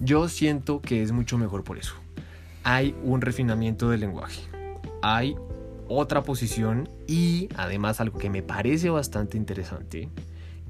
Yo 0.00 0.28
siento 0.28 0.80
que 0.80 1.02
es 1.02 1.12
mucho 1.12 1.36
mejor 1.36 1.64
por 1.64 1.78
eso. 1.78 1.94
Hay 2.64 2.94
un 3.02 3.20
refinamiento 3.20 3.90
del 3.90 4.00
lenguaje. 4.00 4.40
Hay 5.02 5.36
otra 5.88 6.22
posición 6.22 6.88
y 7.06 7.48
además 7.56 8.00
algo 8.00 8.18
que 8.18 8.30
me 8.30 8.42
parece 8.42 8.88
bastante 8.88 9.36
interesante 9.36 10.08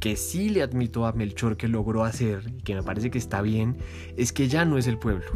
que 0.02 0.16
sí 0.16 0.48
le 0.48 0.62
admito 0.62 1.06
a 1.06 1.12
Melchor 1.12 1.56
que 1.56 1.68
logró 1.68 2.02
hacer 2.02 2.42
y 2.58 2.62
que 2.62 2.74
me 2.74 2.82
parece 2.82 3.08
que 3.12 3.18
está 3.18 3.40
bien, 3.40 3.76
es 4.16 4.32
que 4.32 4.48
ya 4.48 4.64
no 4.64 4.76
es 4.76 4.88
el 4.88 4.98
pueblo. 4.98 5.30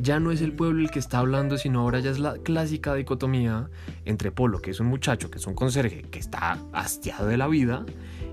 Ya 0.00 0.18
no 0.18 0.32
es 0.32 0.40
el 0.40 0.52
pueblo 0.52 0.80
el 0.80 0.90
que 0.90 0.98
está 0.98 1.18
hablando, 1.18 1.58
sino 1.58 1.80
ahora 1.80 2.00
ya 2.00 2.10
es 2.10 2.18
la 2.18 2.38
clásica 2.38 2.94
dicotomía 2.94 3.68
entre 4.06 4.32
Polo, 4.32 4.62
que 4.62 4.70
es 4.70 4.80
un 4.80 4.86
muchacho, 4.86 5.30
que 5.30 5.36
es 5.36 5.46
un 5.46 5.52
conserje, 5.52 6.00
que 6.10 6.18
está 6.18 6.58
hastiado 6.72 7.26
de 7.26 7.36
la 7.36 7.48
vida, 7.48 7.84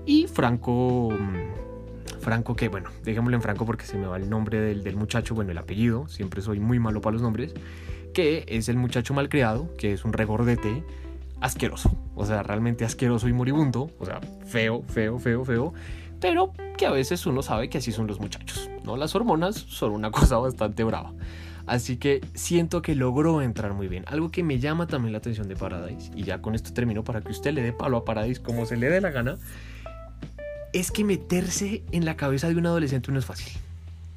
y 0.06 0.26
Franco... 0.28 1.10
Mm, 1.10 2.20
Franco, 2.20 2.56
que 2.56 2.70
bueno, 2.70 2.88
dejémoslo 3.02 3.36
en 3.36 3.42
Franco 3.42 3.66
porque 3.66 3.84
se 3.84 3.98
me 3.98 4.06
va 4.06 4.16
el 4.16 4.30
nombre 4.30 4.58
del, 4.58 4.82
del 4.82 4.96
muchacho, 4.96 5.34
bueno, 5.34 5.50
el 5.50 5.58
apellido, 5.58 6.08
siempre 6.08 6.40
soy 6.40 6.58
muy 6.58 6.78
malo 6.78 7.02
para 7.02 7.12
los 7.12 7.22
nombres, 7.22 7.52
que 8.14 8.46
es 8.48 8.70
el 8.70 8.78
muchacho 8.78 9.12
malcriado, 9.12 9.68
que 9.76 9.92
es 9.92 10.06
un 10.06 10.14
regordete, 10.14 10.82
asqueroso. 11.40 11.90
O 12.14 12.24
sea, 12.26 12.42
realmente 12.42 12.84
asqueroso 12.84 13.28
y 13.28 13.32
moribundo. 13.32 13.90
O 13.98 14.06
sea, 14.06 14.20
feo, 14.46 14.82
feo, 14.88 15.18
feo, 15.18 15.44
feo. 15.44 15.74
Pero 16.20 16.52
que 16.76 16.86
a 16.86 16.90
veces 16.90 17.26
uno 17.26 17.42
sabe 17.42 17.68
que 17.68 17.78
así 17.78 17.92
son 17.92 18.06
los 18.06 18.20
muchachos. 18.20 18.70
¿no? 18.84 18.96
Las 18.96 19.14
hormonas 19.14 19.56
son 19.56 19.92
una 19.92 20.10
cosa 20.12 20.38
bastante 20.38 20.84
brava. 20.84 21.12
Así 21.66 21.96
que 21.96 22.20
siento 22.34 22.82
que 22.82 22.94
logró 22.94 23.40
entrar 23.40 23.72
muy 23.72 23.88
bien. 23.88 24.04
Algo 24.06 24.30
que 24.30 24.42
me 24.42 24.58
llama 24.58 24.86
también 24.86 25.12
la 25.12 25.18
atención 25.18 25.48
de 25.48 25.56
Paradise, 25.56 26.10
y 26.14 26.24
ya 26.24 26.42
con 26.42 26.54
esto 26.54 26.74
termino 26.74 27.04
para 27.04 27.22
que 27.22 27.30
usted 27.30 27.52
le 27.54 27.62
dé 27.62 27.72
palo 27.72 27.96
a 27.96 28.04
Paradise 28.04 28.42
como 28.42 28.66
se 28.66 28.76
le 28.76 28.90
dé 28.90 29.00
la 29.00 29.10
gana, 29.10 29.36
es 30.74 30.90
que 30.90 31.04
meterse 31.04 31.82
en 31.90 32.04
la 32.04 32.16
cabeza 32.16 32.48
de 32.48 32.56
un 32.56 32.66
adolescente 32.66 33.10
no 33.12 33.18
es 33.18 33.24
fácil. 33.24 33.52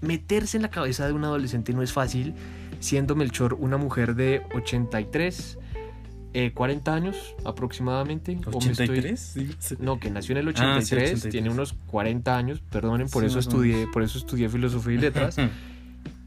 Meterse 0.01 0.57
en 0.57 0.63
la 0.63 0.69
cabeza 0.69 1.07
de 1.07 1.13
un 1.13 1.23
adolescente 1.23 1.71
no 1.71 1.81
es 1.81 1.93
fácil, 1.93 2.33
siendo 2.79 3.15
Melchor 3.15 3.53
una 3.53 3.77
mujer 3.77 4.15
de 4.15 4.43
83, 4.53 5.57
40 6.53 6.91
eh, 6.91 6.93
años 6.93 7.35
aproximadamente. 7.45 8.37
¿83? 8.37 9.77
No, 9.79 9.99
que 9.99 10.09
nació 10.09 10.33
en 10.33 10.39
el 10.39 10.47
83, 10.49 11.25
ah, 11.25 11.29
tiene 11.29 11.49
unos 11.49 11.73
40 11.87 12.37
años, 12.37 12.61
perdonen, 12.71 13.09
por 13.09 13.23
eso 13.23 13.39
estudié, 13.39 13.87
por 13.87 14.03
eso 14.03 14.17
estudié 14.17 14.49
filosofía 14.49 14.93
y 14.93 14.97
letras. 14.97 15.37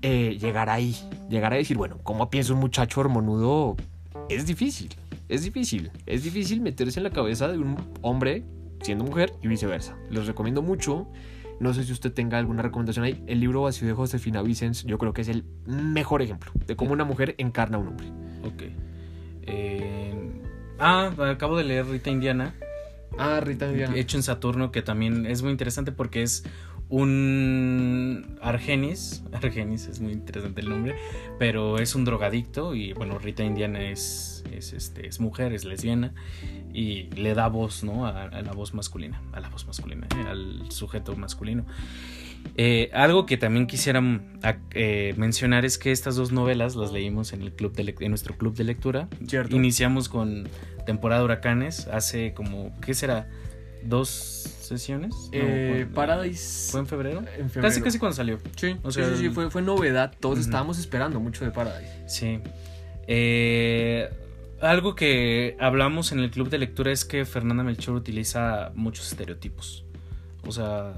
Eh, 0.02 0.38
llegar 0.40 0.70
ahí, 0.70 0.96
llegar 1.28 1.52
a 1.52 1.56
decir, 1.56 1.76
bueno, 1.76 1.98
¿cómo 2.02 2.30
piensa 2.30 2.54
un 2.54 2.60
muchacho 2.60 3.00
hormonudo? 3.00 3.76
Es 4.30 4.46
difícil, 4.46 4.88
es 5.28 5.42
difícil, 5.42 5.90
es 6.06 6.24
difícil 6.24 6.62
meterse 6.62 7.00
en 7.00 7.04
la 7.04 7.10
cabeza 7.10 7.48
de 7.48 7.58
un 7.58 7.76
hombre 8.00 8.42
siendo 8.80 9.04
mujer 9.04 9.34
y 9.42 9.48
viceversa. 9.48 9.96
Les 10.08 10.26
recomiendo 10.26 10.62
mucho. 10.62 11.06
No 11.58 11.74
sé 11.74 11.84
si 11.84 11.92
usted 11.92 12.12
tenga 12.14 12.38
alguna 12.38 12.62
recomendación 12.62 13.04
ahí. 13.04 13.22
El 13.26 13.40
libro 13.40 13.62
vacío 13.62 13.86
de 13.86 13.92
Josefina 13.92 14.40
Vicens, 14.40 14.84
yo 14.84 14.96
creo 14.96 15.12
que 15.12 15.20
es 15.20 15.28
el 15.28 15.44
mejor 15.66 16.22
ejemplo 16.22 16.50
de 16.66 16.74
cómo 16.74 16.92
una 16.92 17.04
mujer 17.04 17.34
encarna 17.36 17.76
a 17.76 17.80
un 17.80 17.88
hombre. 17.88 18.06
Ok. 18.44 18.89
Eh, 19.42 20.14
ah, 20.78 21.12
acabo 21.30 21.56
de 21.56 21.64
leer 21.64 21.86
Rita 21.86 22.10
Indiana. 22.10 22.54
Ah, 23.18 23.40
Rita 23.40 23.68
Indiana. 23.68 23.96
Hecho 23.96 24.16
en 24.16 24.22
Saturno, 24.22 24.72
que 24.72 24.82
también 24.82 25.26
es 25.26 25.42
muy 25.42 25.50
interesante 25.50 25.92
porque 25.92 26.22
es 26.22 26.44
un 26.90 28.36
Argenis, 28.42 29.22
Argenis 29.32 29.86
es 29.86 30.00
muy 30.00 30.12
interesante 30.12 30.60
el 30.60 30.68
nombre, 30.68 30.96
pero 31.38 31.78
es 31.78 31.94
un 31.94 32.04
drogadicto 32.04 32.74
y 32.74 32.92
bueno, 32.92 33.18
Rita 33.18 33.44
Indiana 33.44 33.80
es, 33.90 34.44
es, 34.52 34.72
este, 34.72 35.06
es 35.06 35.20
mujer, 35.20 35.52
es 35.52 35.64
lesbiana 35.64 36.12
y 36.74 37.04
le 37.14 37.34
da 37.34 37.48
voz, 37.48 37.84
¿no? 37.84 38.06
A, 38.06 38.28
la 38.28 38.52
voz 38.52 38.74
masculina, 38.74 39.22
a 39.32 39.40
la 39.40 39.48
voz 39.48 39.66
masculina, 39.66 40.06
¿eh? 40.16 40.28
al 40.28 40.70
sujeto 40.70 41.16
masculino. 41.16 41.64
Eh, 42.56 42.90
algo 42.92 43.26
que 43.26 43.36
también 43.36 43.66
quisiera 43.66 44.02
eh, 44.72 45.14
mencionar 45.16 45.64
es 45.64 45.78
que 45.78 45.92
estas 45.92 46.16
dos 46.16 46.32
novelas 46.32 46.76
las 46.76 46.92
leímos 46.92 47.32
en, 47.32 47.42
el 47.42 47.52
club 47.52 47.74
de 47.74 47.94
en 48.00 48.10
nuestro 48.10 48.36
club 48.36 48.54
de 48.54 48.64
lectura. 48.64 49.08
Iniciamos 49.50 50.08
con 50.08 50.48
Temporada 50.84 51.24
Huracanes 51.24 51.86
hace 51.88 52.34
como, 52.34 52.78
¿qué 52.80 52.94
será? 52.94 53.28
¿Dos 53.82 54.08
sesiones? 54.60 55.14
Eh, 55.32 55.86
Paradise. 55.94 56.70
¿Fue 56.70 56.80
en 56.80 56.86
febrero? 56.86 57.24
Casi, 57.60 57.80
casi 57.80 57.98
cuando 57.98 58.14
salió. 58.14 58.38
Sí, 58.56 58.76
sí, 58.90 59.02
sí, 59.16 59.30
fue, 59.30 59.50
fue 59.50 59.62
novedad. 59.62 60.12
Todos 60.20 60.38
estábamos 60.38 60.78
esperando 60.78 61.18
mucho 61.18 61.44
de 61.44 61.50
Paradise. 61.50 61.90
Sí. 62.06 62.40
Eh, 63.06 64.08
algo 64.60 64.94
que 64.94 65.56
hablamos 65.58 66.12
en 66.12 66.20
el 66.20 66.30
club 66.30 66.50
de 66.50 66.58
lectura 66.58 66.92
es 66.92 67.04
que 67.04 67.24
Fernanda 67.24 67.64
Melchor 67.64 67.94
utiliza 67.94 68.72
muchos 68.74 69.10
estereotipos. 69.10 69.84
O 70.46 70.52
sea, 70.52 70.94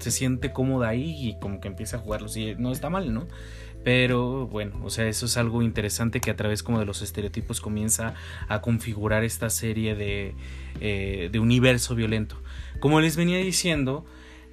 se 0.00 0.10
siente 0.10 0.52
cómoda 0.52 0.88
ahí 0.88 1.14
y 1.18 1.38
como 1.38 1.60
que 1.60 1.68
empieza 1.68 1.96
a 1.96 2.00
jugarlos 2.00 2.36
y 2.36 2.54
no 2.56 2.72
está 2.72 2.90
mal, 2.90 3.12
¿no? 3.12 3.26
Pero 3.82 4.46
bueno, 4.46 4.78
o 4.84 4.90
sea, 4.90 5.06
eso 5.06 5.26
es 5.26 5.36
algo 5.36 5.62
interesante 5.62 6.20
que 6.20 6.30
a 6.30 6.36
través 6.36 6.62
como 6.62 6.78
de 6.78 6.84
los 6.84 7.00
estereotipos 7.00 7.60
comienza 7.60 8.14
a 8.48 8.60
configurar 8.60 9.24
esta 9.24 9.48
serie 9.48 9.94
de, 9.94 10.34
eh, 10.80 11.30
de 11.32 11.38
universo 11.38 11.94
violento. 11.94 12.36
Como 12.78 13.00
les 13.00 13.16
venía 13.16 13.38
diciendo, 13.38 14.04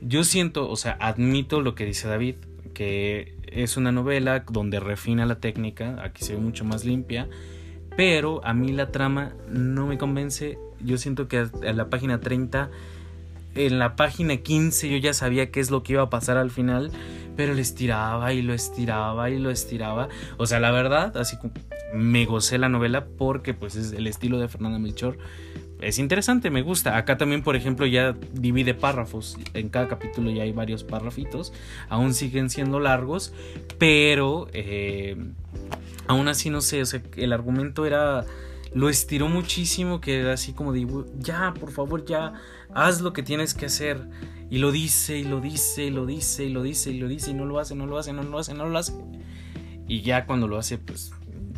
yo 0.02 0.24
siento, 0.24 0.70
o 0.70 0.76
sea, 0.78 0.98
admito 1.02 1.62
lo 1.62 1.76
que 1.76 1.86
dice 1.86 2.08
David, 2.08 2.36
que 2.74 3.36
es 3.48 3.76
una 3.76 3.92
novela 3.92 4.46
donde 4.50 4.80
refina 4.80 5.26
la 5.26 5.40
técnica, 5.40 6.02
aquí 6.04 6.24
se 6.24 6.34
ve 6.34 6.40
mucho 6.40 6.64
más 6.64 6.86
limpia, 6.86 7.28
pero 7.98 8.46
a 8.46 8.54
mí 8.54 8.72
la 8.72 8.92
trama 8.92 9.34
no 9.50 9.88
me 9.88 9.98
convence. 9.98 10.58
Yo 10.80 10.98
siento 10.98 11.28
que 11.28 11.40
a 11.40 11.74
la 11.74 11.90
página 11.90 12.20
30 12.20 12.70
en 13.58 13.80
la 13.80 13.96
página 13.96 14.38
15 14.38 14.90
yo 14.90 14.98
ya 14.98 15.14
sabía 15.14 15.52
qué 15.52 15.60
es 15.60 15.72
lo 15.72 15.84
que 15.84 15.94
iba 15.94 16.04
a 16.04 16.10
pasar 16.10 16.38
al 16.38 16.52
final, 16.52 16.92
pero 17.36 17.54
lo 17.54 17.60
estiraba 17.60 18.34
y 18.34 18.42
lo 18.42 18.54
estiraba 18.54 19.30
y 19.30 19.40
lo 19.40 19.50
estiraba. 19.50 20.10
O 20.38 20.46
sea, 20.46 20.60
la 20.60 20.72
verdad, 20.72 21.16
así 21.18 21.38
me 21.94 22.26
gocé 22.26 22.58
la 22.58 22.70
novela 22.70 23.06
porque 23.06 23.54
pues 23.54 23.76
es 23.76 23.94
el 23.94 24.08
estilo 24.08 24.40
de 24.40 24.48
Fernanda 24.48 24.80
Melchor. 24.80 25.18
Es 25.80 26.00
interesante, 26.00 26.50
me 26.50 26.64
gusta. 26.64 26.98
Acá 26.98 27.18
también, 27.18 27.44
por 27.44 27.56
ejemplo, 27.56 27.86
ya 27.86 28.16
divide 28.34 28.74
párrafos. 28.74 29.38
En 29.54 29.70
cada 29.70 29.88
capítulo 29.88 30.32
ya 30.32 30.44
hay 30.44 30.52
varios 30.52 30.84
párrafitos. 30.84 31.54
Aún 31.88 32.16
siguen 32.16 32.50
siendo 32.50 32.80
largos, 32.80 33.34
pero 33.78 34.48
eh, 34.54 35.18
aún 36.08 36.28
así 36.28 36.50
no 36.50 36.62
sé. 36.62 36.82
O 36.82 36.86
sea, 36.86 37.02
el 37.16 37.32
argumento 37.32 37.86
era 37.86 38.26
lo 38.74 38.90
estiró 38.90 39.28
muchísimo, 39.28 40.02
que 40.02 40.20
era 40.20 40.34
así 40.34 40.54
como 40.54 40.74
de, 40.74 40.88
ya, 41.20 41.54
por 41.54 41.72
favor, 41.72 42.06
ya, 42.06 42.34
haz 42.74 43.02
lo 43.02 43.14
que 43.14 43.24
tienes 43.24 43.54
que 43.54 43.68
hacer. 43.68 44.08
Y 44.50 44.60
lo 44.60 44.72
dice, 44.72 45.18
y 45.18 45.24
lo 45.24 45.42
dice, 45.42 45.86
y 45.86 45.90
lo 45.90 46.06
dice, 46.06 46.46
y 46.46 46.50
lo 46.50 46.64
dice, 46.64 46.92
y 46.92 47.00
lo 47.00 47.08
dice, 47.08 47.32
y 47.32 47.34
no 47.34 47.46
lo 47.46 47.60
hace, 47.60 47.76
no 47.76 47.86
lo 47.86 47.98
hace, 47.98 48.14
no 48.14 48.24
lo 48.24 48.40
hace, 48.40 48.54
no 48.54 48.68
lo 48.68 48.78
hace. 48.78 48.94
Y 49.88 50.02
ya 50.02 50.26
cuando 50.26 50.48
lo 50.48 50.58
hace, 50.58 50.78
pues... 50.78 51.12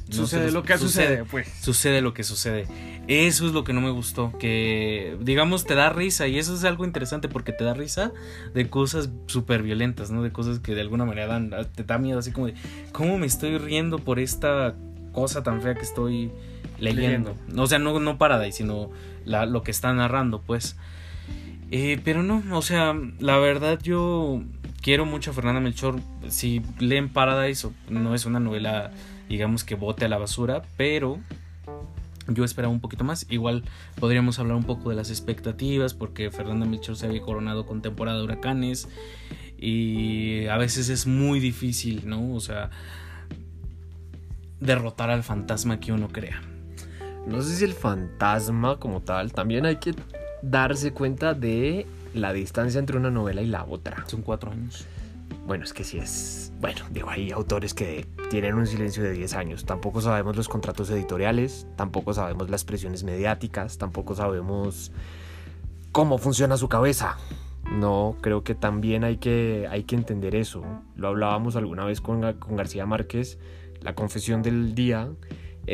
sucede 0.10 0.52
lo 0.52 0.64
que 0.64 0.78
sucede, 0.78 1.24
pues. 1.26 1.48
Sucede 1.62 2.02
lo 2.02 2.14
que 2.14 2.24
sucede. 2.24 2.68
Eso 3.08 3.48
es 3.48 3.54
lo 3.54 3.64
que 3.64 3.74
no 3.74 3.82
me 3.82 3.90
gustó, 3.90 4.32
que 4.38 5.18
digamos 5.20 5.66
te 5.66 5.74
da 5.74 5.90
risa 5.90 6.28
y 6.28 6.38
eso 6.38 6.54
es 6.54 6.64
algo 6.64 6.86
interesante 6.86 7.28
porque 7.28 7.52
te 7.52 7.64
da 7.64 7.74
risa 7.74 8.12
de 8.54 8.70
cosas 8.70 9.10
súper 9.26 9.64
violentas, 9.64 10.12
¿no? 10.12 10.22
De 10.22 10.32
cosas 10.32 10.60
que 10.60 10.76
de 10.76 10.82
alguna 10.82 11.06
manera 11.06 11.26
dan, 11.26 11.52
te 11.74 11.84
da 11.84 11.98
miedo, 11.98 12.20
así 12.20 12.32
como 12.32 12.48
de, 12.48 12.54
¿cómo 12.92 13.18
me 13.18 13.26
estoy 13.26 13.58
riendo 13.58 13.98
por 13.98 14.20
esta 14.20 14.76
cosa 15.12 15.42
tan 15.42 15.62
fea 15.62 15.74
que 15.74 15.82
estoy 15.82 16.32
leyendo. 16.80 17.36
O 17.56 17.68
sea, 17.68 17.80
no, 17.80 18.00
no 18.00 18.18
Paradise, 18.18 18.58
sino 18.58 18.90
lo 19.26 19.64
que 19.64 19.72
está 19.72 19.94
narrando, 19.94 20.42
pues. 20.42 20.78
Eh, 21.72 22.00
pero 22.04 22.24
no, 22.24 22.44
o 22.52 22.62
sea, 22.62 22.96
la 23.20 23.38
verdad 23.38 23.80
yo 23.82 24.42
quiero 24.82 25.06
mucho 25.06 25.32
a 25.32 25.34
Fernanda 25.34 25.60
Melchor. 25.60 26.00
Si 26.30 26.62
leen 26.80 27.10
Paradise, 27.10 27.70
no 27.90 28.16
es 28.16 28.26
una 28.26 28.40
novela, 28.40 28.92
digamos, 29.28 29.64
que 29.64 29.76
bote 29.76 30.06
a 30.06 30.10
la 30.10 30.18
basura, 30.18 30.64
pero 30.78 31.20
yo 32.28 32.44
esperaba 32.44 32.74
un 32.74 32.80
poquito 32.80 33.04
más. 33.04 33.26
Igual 33.30 33.64
podríamos 34.00 34.40
hablar 34.40 34.58
un 34.58 34.64
poco 34.64 34.90
de 34.90 34.96
las 34.96 35.10
expectativas, 35.10 35.94
porque 35.94 36.32
Fernanda 36.32 36.66
Melchor 36.66 36.96
se 36.96 37.06
había 37.06 37.22
coronado 37.22 37.66
con 37.66 37.82
temporada 37.82 38.18
de 38.18 38.24
huracanes. 38.24 38.88
Y 39.62 40.48
a 40.48 40.58
veces 40.58 40.90
es 40.90 41.06
muy 41.06 41.40
difícil, 41.40 42.08
¿no? 42.08 42.34
O 42.34 42.40
sea, 42.40 42.72
derrotar 44.60 45.10
al 45.10 45.24
fantasma 45.24 45.80
que 45.80 45.92
uno 45.92 46.08
crea 46.08 46.42
no 47.28 47.42
sé 47.42 47.56
si 47.56 47.66
el 47.66 47.74
fantasma 47.74 48.80
como 48.80 49.02
tal, 49.02 49.34
también 49.34 49.66
hay 49.66 49.78
que 49.78 49.94
darse 50.42 50.94
cuenta 50.94 51.34
de 51.34 51.86
la 52.14 52.34
distancia 52.34 52.80
entre 52.80 52.98
una 52.98 53.12
novela 53.12 53.42
y 53.42 53.48
la 53.48 53.66
otra. 53.66 54.04
Son 54.08 54.22
cuatro 54.22 54.52
años. 54.52 54.86
Bueno, 55.46 55.64
es 55.64 55.74
que 55.74 55.84
sí 55.84 55.98
es... 55.98 56.52
Bueno, 56.60 56.82
digo, 56.92 57.10
hay 57.10 57.32
autores 57.32 57.74
que 57.74 58.06
tienen 58.30 58.56
un 58.56 58.68
silencio 58.68 59.02
de 59.04 59.12
10 59.12 59.34
años. 59.36 59.66
Tampoco 59.66 60.02
sabemos 60.02 60.36
los 60.36 60.50
contratos 60.50 60.90
editoriales, 60.90 61.66
tampoco 61.76 62.14
sabemos 62.14 62.50
las 62.50 62.66
presiones 62.66 63.04
mediáticas, 63.04 63.78
tampoco 63.78 64.16
sabemos 64.16 64.92
cómo 65.92 66.18
funciona 66.18 66.58
su 66.58 66.68
cabeza. 66.68 67.18
No, 67.72 68.18
creo 68.22 68.44
que 68.44 68.56
también 68.56 69.04
hay 69.04 69.18
que, 69.18 69.68
hay 69.70 69.84
que 69.84 69.96
entender 69.96 70.36
eso. 70.36 70.64
Lo 70.96 71.08
hablábamos 71.08 71.56
alguna 71.56 71.86
vez 71.86 72.02
con, 72.02 72.34
con 72.34 72.56
García 72.56 72.86
Márquez, 72.86 73.40
la 73.82 73.96
confesión 73.96 74.42
del 74.42 74.76
día 74.76 75.10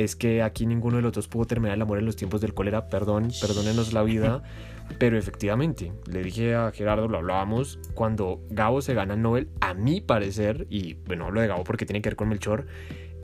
es 0.04 0.16
que 0.16 0.42
aquí 0.42 0.66
ninguno 0.66 0.98
de 0.98 1.04
los 1.04 1.14
dos 1.14 1.28
pudo 1.28 1.46
terminar 1.46 1.76
el 1.76 1.82
amor 1.82 2.00
en 2.00 2.06
los 2.06 2.16
tiempos 2.16 2.42
del 2.42 2.54
cólera, 2.54 2.88
perdón, 2.88 3.30
perdónenos 3.42 3.94
la 3.94 4.04
vida, 4.04 4.44
pero 5.00 5.18
efectivamente, 5.18 5.92
le 6.12 6.24
dije 6.24 6.56
a 6.56 6.72
Gerardo, 6.72 7.08
lo 7.08 7.18
hablábamos, 7.18 7.80
cuando 7.94 8.42
Gabo 8.50 8.82
se 8.82 8.94
gana 8.94 9.14
el 9.16 9.22
Nobel, 9.22 9.50
a 9.62 9.74
mi 9.74 10.02
parecer, 10.02 10.68
y 10.70 10.96
bueno, 11.06 11.26
hablo 11.26 11.42
de 11.42 11.48
Gabo 11.48 11.64
porque 11.64 11.86
tiene 11.86 12.02
que 12.02 12.10
ver 12.10 12.16
con 12.16 12.30
Melchor, 12.30 12.66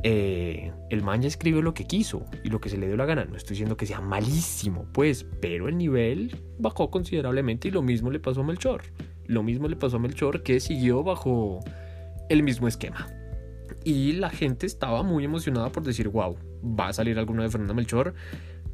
eh, 0.03 0.71
el 0.89 1.03
man 1.03 1.21
ya 1.21 1.27
escribió 1.27 1.62
lo 1.62 1.75
que 1.75 1.86
quiso 1.86 2.25
y 2.43 2.49
lo 2.49 2.60
que 2.60 2.69
se 2.69 2.77
le 2.77 2.88
dio 2.88 2.97
la 2.97 3.05
gana. 3.05 3.25
No 3.25 3.38
estoy 3.38 3.51
diciendo 3.51 3.77
que 3.77 3.86
sea 3.86 4.01
malísimo, 4.01 4.88
pues, 4.93 5.25
pero 5.41 5.67
el 5.67 5.77
nivel 5.77 6.36
bajó 6.57 6.89
considerablemente 6.89 7.67
y 7.67 7.71
lo 7.71 7.81
mismo 7.81 8.10
le 8.10 8.19
pasó 8.19 8.41
a 8.41 8.43
Melchor. 8.43 8.81
Lo 9.27 9.43
mismo 9.43 9.67
le 9.67 9.75
pasó 9.75 9.97
a 9.97 9.99
Melchor 9.99 10.43
que 10.43 10.60
siguió 10.60 11.03
bajo 11.03 11.60
el 12.29 12.43
mismo 12.43 12.67
esquema. 12.67 13.07
Y 13.84 14.13
la 14.13 14.29
gente 14.29 14.65
estaba 14.65 15.03
muy 15.03 15.23
emocionada 15.23 15.71
por 15.71 15.84
decir, 15.84 16.07
wow, 16.10 16.36
va 16.63 16.89
a 16.89 16.93
salir 16.93 17.17
alguno 17.19 17.43
de 17.43 17.50
Fernando 17.50 17.74
Melchor, 17.74 18.13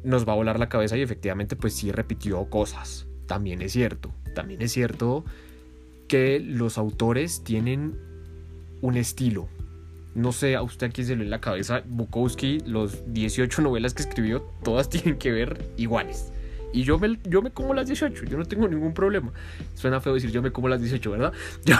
nos 0.04 0.26
va 0.28 0.32
a 0.32 0.36
volar 0.36 0.58
la 0.58 0.68
cabeza 0.68 0.96
y 0.96 1.02
efectivamente 1.02 1.56
pues 1.56 1.74
sí 1.74 1.90
repitió 1.90 2.44
cosas. 2.50 3.06
También 3.26 3.62
es 3.62 3.72
cierto, 3.72 4.12
también 4.34 4.62
es 4.62 4.72
cierto 4.72 5.24
que 6.08 6.40
los 6.40 6.78
autores 6.78 7.44
tienen 7.44 7.98
un 8.80 8.96
estilo. 8.96 9.48
No 10.14 10.32
sé, 10.32 10.56
a 10.56 10.62
usted 10.62 10.88
aquí 10.88 11.04
se 11.04 11.14
le 11.14 11.24
en 11.24 11.30
la 11.30 11.40
cabeza, 11.40 11.82
Bukowski, 11.86 12.60
los 12.60 13.12
18 13.12 13.62
novelas 13.62 13.94
que 13.94 14.02
escribió, 14.02 14.40
todas 14.64 14.88
tienen 14.90 15.18
que 15.18 15.30
ver 15.30 15.70
iguales. 15.76 16.32
Y 16.72 16.82
yo 16.82 16.98
me, 16.98 17.18
yo 17.24 17.40
me 17.40 17.50
como 17.50 17.72
las 17.72 17.86
18, 17.86 18.24
yo 18.24 18.36
no 18.36 18.44
tengo 18.44 18.68
ningún 18.68 18.92
problema. 18.92 19.32
Suena 19.74 20.00
feo 20.00 20.14
decir 20.14 20.30
yo 20.30 20.42
me 20.42 20.50
como 20.50 20.68
las 20.68 20.80
18, 20.80 21.10
¿verdad? 21.10 21.32
Yo, 21.64 21.76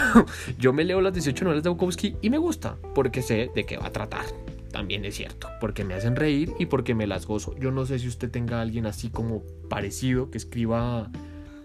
yo 0.57 0.73
me 0.73 0.83
leo 0.83 0.99
las 1.01 1.13
18 1.13 1.45
novelas 1.45 1.63
de 1.63 1.69
Bukowski 1.69 2.15
y 2.21 2.29
me 2.29 2.39
gusta, 2.39 2.75
porque 2.95 3.21
sé 3.21 3.51
de 3.53 3.65
qué 3.65 3.77
va 3.77 3.87
a 3.87 3.91
tratar. 3.91 4.25
También 4.71 5.05
es 5.05 5.15
cierto, 5.15 5.47
porque 5.59 5.83
me 5.83 5.93
hacen 5.95 6.15
reír 6.15 6.53
y 6.59 6.67
porque 6.67 6.93
me 6.95 7.07
las 7.07 7.25
gozo. 7.25 7.55
Yo 7.57 7.71
no 7.71 7.85
sé 7.85 7.99
si 7.99 8.07
usted 8.07 8.29
tenga 8.29 8.59
a 8.59 8.61
alguien 8.61 8.85
así 8.85 9.09
como 9.09 9.43
parecido, 9.69 10.29
que 10.29 10.37
escriba 10.37 11.11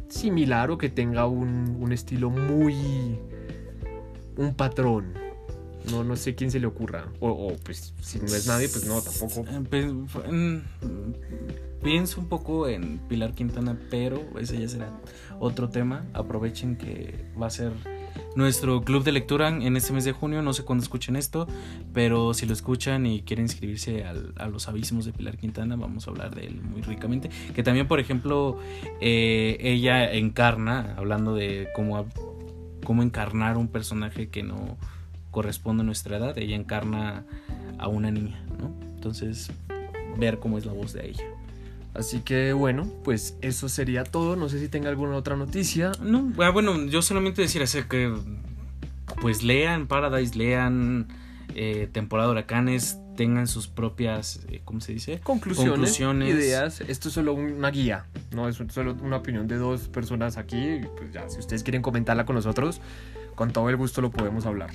similar 0.09 0.71
o 0.71 0.79
que 0.79 0.89
tenga 0.89 1.27
un, 1.27 1.77
un 1.81 1.93
estilo 1.93 2.31
muy... 2.31 3.19
un 4.37 4.55
patrón 4.55 5.25
no, 5.91 6.03
no 6.03 6.17
sé 6.17 6.35
quién 6.35 6.51
se 6.51 6.61
le 6.61 6.67
ocurra. 6.67 7.09
O, 7.21 7.55
pues 7.63 7.93
si 8.01 8.19
no 8.19 8.27
es 8.27 8.47
nadie, 8.47 8.69
pues 8.69 8.87
no, 8.87 9.01
tampoco. 9.01 9.45
Eh, 9.49 9.63
pues, 9.69 9.87
pienso 11.83 12.21
un 12.21 12.29
poco 12.29 12.69
en 12.69 12.99
Pilar 13.09 13.35
Quintana, 13.35 13.79
pero 13.91 14.21
ese 14.39 14.59
ya 14.59 14.69
será 14.69 15.01
otro 15.41 15.69
tema. 15.69 16.07
Aprovechen 16.15 16.77
que 16.77 17.27
va 17.41 17.49
a 17.49 17.51
ser 17.51 17.73
nuestro 18.37 18.83
club 18.83 19.05
de 19.05 19.13
lectura 19.13 19.49
en 19.49 19.77
este 19.77 19.93
mes 19.93 20.05
de 20.05 20.13
junio. 20.13 20.43
No 20.43 20.53
sé 20.53 20.65
cuándo 20.65 20.83
escuchen 20.83 21.17
esto, 21.17 21.47
pero 21.93 22.35
si 22.35 22.47
lo 22.47 22.53
escuchan 22.53 23.07
y 23.07 23.23
quieren 23.23 23.47
inscribirse 23.47 24.05
a 24.05 24.49
los 24.49 24.69
abismos 24.69 25.05
de 25.05 25.13
Pilar 25.13 25.37
Quintana, 25.37 25.77
vamos 25.77 26.07
a 26.07 26.11
hablar 26.11 26.35
de 26.35 26.47
él 26.47 26.61
muy 26.63 26.83
ricamente. 26.83 27.31
Que 27.55 27.63
también, 27.63 27.89
por 27.89 28.01
ejemplo, 28.01 28.59
eh, 29.01 29.57
ella 29.61 30.13
encarna, 30.13 30.95
hablando 30.97 31.35
de 31.35 31.69
cómo, 31.75 32.07
cómo 32.85 33.03
encarnar 33.03 33.57
un 33.57 33.69
personaje 33.69 34.29
que 34.29 34.43
no 34.43 34.77
corresponde 35.31 35.83
a 35.83 35.85
nuestra 35.85 36.17
edad, 36.17 36.39
ella 36.39 36.57
encarna 36.57 37.25
a 37.79 37.89
una 37.89 38.11
niña, 38.11 38.45
¿no? 38.59 38.73
Entonces, 38.95 39.51
ver 40.17 40.39
cómo 40.39 40.59
es 40.59 40.65
la 40.65 40.73
voz 40.73 40.93
de 40.93 41.09
ella. 41.09 41.25
Así 41.95 42.21
que 42.21 42.53
bueno, 42.53 42.91
pues 43.05 43.37
eso 43.41 43.69
sería 43.69 44.05
todo. 44.05 44.37
No 44.37 44.49
sé 44.49 44.59
si 44.59 44.69
tenga 44.69 44.89
alguna 44.89 45.17
otra 45.17 45.37
noticia. 45.37 45.93
No, 46.03 46.33
ah, 46.39 46.51
bueno, 46.51 46.87
yo 46.87 47.03
solamente 47.03 47.43
decir 47.43 47.63
así 47.63 47.83
que 47.89 48.13
pues 49.21 49.43
lean 49.43 49.87
Paradise, 49.87 50.37
lean 50.37 51.07
eh, 51.55 51.89
temporada 51.93 52.29
de 52.29 52.33
huracanes, 52.33 52.99
tengan 53.17 53.47
sus 53.47 53.69
propias, 53.69 54.41
eh, 54.49 54.61
¿cómo 54.65 54.81
se 54.81 54.93
dice? 54.93 55.21
Conclusiones, 55.21 56.01
ideas. 56.01 56.81
Esto 56.81 57.09
es 57.09 57.15
solo 57.15 57.35
una 57.35 57.71
guía, 57.71 58.07
no 58.33 58.49
es 58.49 58.61
solo 58.69 58.97
una 59.01 59.17
opinión 59.17 59.47
de 59.47 59.57
dos 59.57 59.89
personas 59.89 60.37
aquí. 60.37 60.81
Pues 60.97 61.13
ya, 61.13 61.29
si 61.29 61.39
ustedes 61.39 61.63
quieren 61.63 61.83
comentarla 61.83 62.27
con 62.27 62.35
nosotros, 62.35 62.81
con 63.35 63.53
todo 63.53 63.71
el 63.71 63.77
gusto 63.77 64.01
lo 64.01 64.11
podemos 64.11 64.47
hablar. 64.47 64.71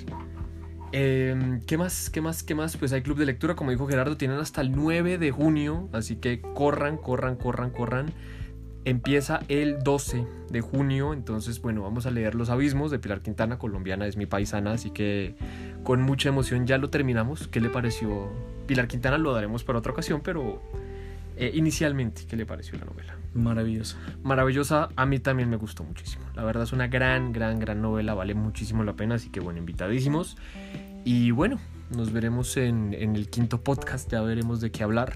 Em, 0.92 1.62
¿Qué 1.62 1.78
más? 1.78 2.10
¿Qué 2.10 2.22
más? 2.22 2.42
¿Qué 2.42 2.56
más? 2.56 2.76
Pues 2.78 2.94
hay 2.94 3.02
club 3.02 3.18
de 3.18 3.26
lectura, 3.26 3.56
como 3.56 3.72
dijo 3.72 3.88
Gerardo, 3.88 4.18
tienen 4.18 4.40
hasta 4.40 4.62
el 4.62 4.72
9 4.72 5.18
de 5.18 5.32
junio, 5.32 5.88
así 5.94 6.16
que 6.16 6.42
corran, 6.42 6.98
corran, 6.98 7.36
corran, 7.36 7.70
corran. 7.70 8.12
Empieza 8.86 9.42
el 9.50 9.80
12 9.84 10.26
de 10.50 10.62
junio, 10.62 11.14
entonces 11.14 11.62
bueno, 11.62 11.84
vamos 11.84 12.06
a 12.08 12.12
leer 12.12 12.34
Los 12.34 12.50
Abismos 12.50 12.90
de 12.90 12.98
Pilar 12.98 13.22
Quintana, 13.22 13.60
colombiana, 13.60 14.08
es 14.08 14.18
mi 14.18 14.26
paisana, 14.26 14.72
así 14.72 14.90
que 14.90 15.36
con 15.84 16.02
mucha 16.02 16.30
emoción 16.30 16.66
ya 16.66 16.80
lo 16.80 16.90
terminamos. 16.90 17.48
¿Qué 17.48 17.60
le 17.60 17.70
pareció? 17.70 18.32
Pilar 18.66 18.88
Quintana 18.88 19.20
lo 19.20 19.34
daremos 19.34 19.64
para 19.64 19.80
otra 19.80 19.92
ocasión, 19.92 20.22
pero 20.24 20.62
eh, 21.38 21.52
inicialmente, 21.54 22.24
¿qué 22.28 22.36
le 22.36 22.48
pareció 22.48 22.80
la 22.80 22.86
novela? 22.86 23.19
Maravillosa. 23.34 23.98
Maravillosa, 24.24 24.90
a 24.96 25.06
mí 25.06 25.20
también 25.20 25.50
me 25.50 25.58
gustó 25.58 25.84
muchísimo. 25.84 26.26
La 26.36 26.44
verdad 26.44 26.64
es 26.64 26.74
una 26.74 26.88
gran, 26.88 27.32
gran, 27.32 27.60
gran 27.60 27.82
novela, 27.82 28.14
vale 28.14 28.34
muchísimo 28.34 28.84
la 28.84 28.94
pena, 28.94 29.16
así 29.16 29.30
que 29.30 29.40
bueno, 29.40 29.60
invitadísimos. 29.60 30.38
Y 31.06 31.32
bueno, 31.32 31.60
nos 31.96 32.12
veremos 32.12 32.58
en, 32.58 32.94
en 32.94 33.16
el 33.16 33.30
quinto 33.30 33.64
podcast, 33.64 34.12
ya 34.12 34.22
veremos 34.22 34.62
de 34.62 34.72
qué 34.72 34.84
hablar. 34.84 35.14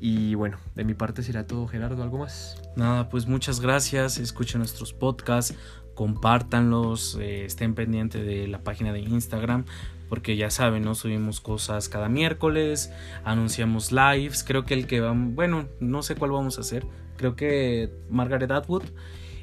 Y 0.00 0.34
bueno, 0.34 0.58
de 0.74 0.84
mi 0.84 0.94
parte 0.94 1.22
será 1.22 1.46
todo, 1.46 1.66
Gerardo, 1.66 2.02
¿algo 2.02 2.18
más? 2.18 2.62
Nada, 2.76 3.08
pues 3.08 3.26
muchas 3.26 3.60
gracias, 3.60 4.18
escuchen 4.18 4.60
nuestros 4.60 4.92
podcasts, 4.92 5.56
compártanlos, 5.94 7.18
eh, 7.20 7.44
estén 7.44 7.74
pendientes 7.74 8.24
de 8.24 8.46
la 8.46 8.62
página 8.62 8.92
de 8.92 9.00
Instagram, 9.00 9.64
porque 10.08 10.36
ya 10.36 10.50
saben, 10.50 10.84
¿no? 10.84 10.94
Subimos 10.94 11.40
cosas 11.40 11.88
cada 11.88 12.08
miércoles, 12.08 12.92
anunciamos 13.24 13.90
lives, 13.90 14.44
creo 14.44 14.64
que 14.64 14.74
el 14.74 14.86
que 14.86 15.00
va, 15.00 15.12
bueno, 15.12 15.66
no 15.80 16.02
sé 16.02 16.14
cuál 16.14 16.30
vamos 16.30 16.58
a 16.58 16.60
hacer, 16.60 16.86
creo 17.18 17.36
que 17.36 17.90
Margaret 18.08 18.50
Atwood, 18.50 18.84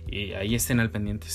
y 0.07 0.33
ahí 0.33 0.55
estén 0.55 0.79
al 0.79 0.89
pendiente. 0.89 1.27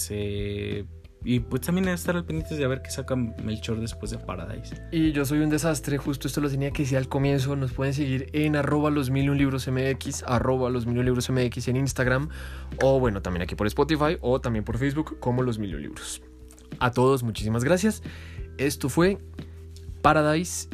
y 1.22 1.40
pues 1.40 1.62
también 1.62 1.87
estar 1.88 2.16
al 2.16 2.24
pendiente 2.24 2.57
de 2.57 2.66
ver 2.66 2.83
qué 2.83 2.90
saca 2.90 3.14
Melchor 3.14 3.79
después 3.79 4.11
de 4.11 4.18
Paradise. 4.18 4.74
Y 4.90 5.12
yo 5.12 5.24
soy 5.24 5.40
un 5.40 5.50
desastre, 5.50 5.98
justo 5.98 6.26
esto 6.26 6.40
lo 6.40 6.48
tenía 6.48 6.70
que 6.70 6.83
decir 6.83 6.98
al 6.98 7.09
comienzo. 7.09 7.55
Nos 7.57 7.72
pueden 7.72 7.94
seguir 7.94 8.29
en 8.33 8.57
arroba 8.57 8.90
los 8.90 9.11
libros 9.11 9.68
MX, 9.68 10.24
arroba 10.24 10.70
los 10.70 10.87
mil 10.87 11.07
en 11.68 11.76
Instagram, 11.76 12.31
o 12.83 12.98
bueno, 12.98 13.22
también 13.22 13.42
aquí 13.42 13.55
por 13.55 13.66
Spotify, 13.66 14.16
o 14.20 14.40
también 14.40 14.64
por 14.64 14.79
Facebook 14.79 15.18
como 15.20 15.42
los 15.42 15.59
mil 15.59 15.81
libros. 15.81 16.22
A 16.79 16.90
todos, 16.90 17.22
muchísimas 17.22 17.64
gracias. 17.64 18.03
Esto 18.57 18.88
fue 18.88 19.18
Paradise, 20.03 20.68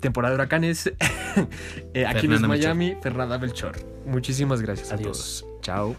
temporada 0.00 0.32
de 0.32 0.36
huracanes, 0.36 0.86
eh, 1.94 2.06
aquí 2.06 2.26
en 2.26 2.46
Miami, 2.46 2.96
Fernanda 3.02 3.38
Melchor. 3.38 3.76
Muchísimas 4.06 4.62
gracias 4.62 4.92
a 4.92 4.98
todos. 4.98 5.46
Chao. 5.62 5.96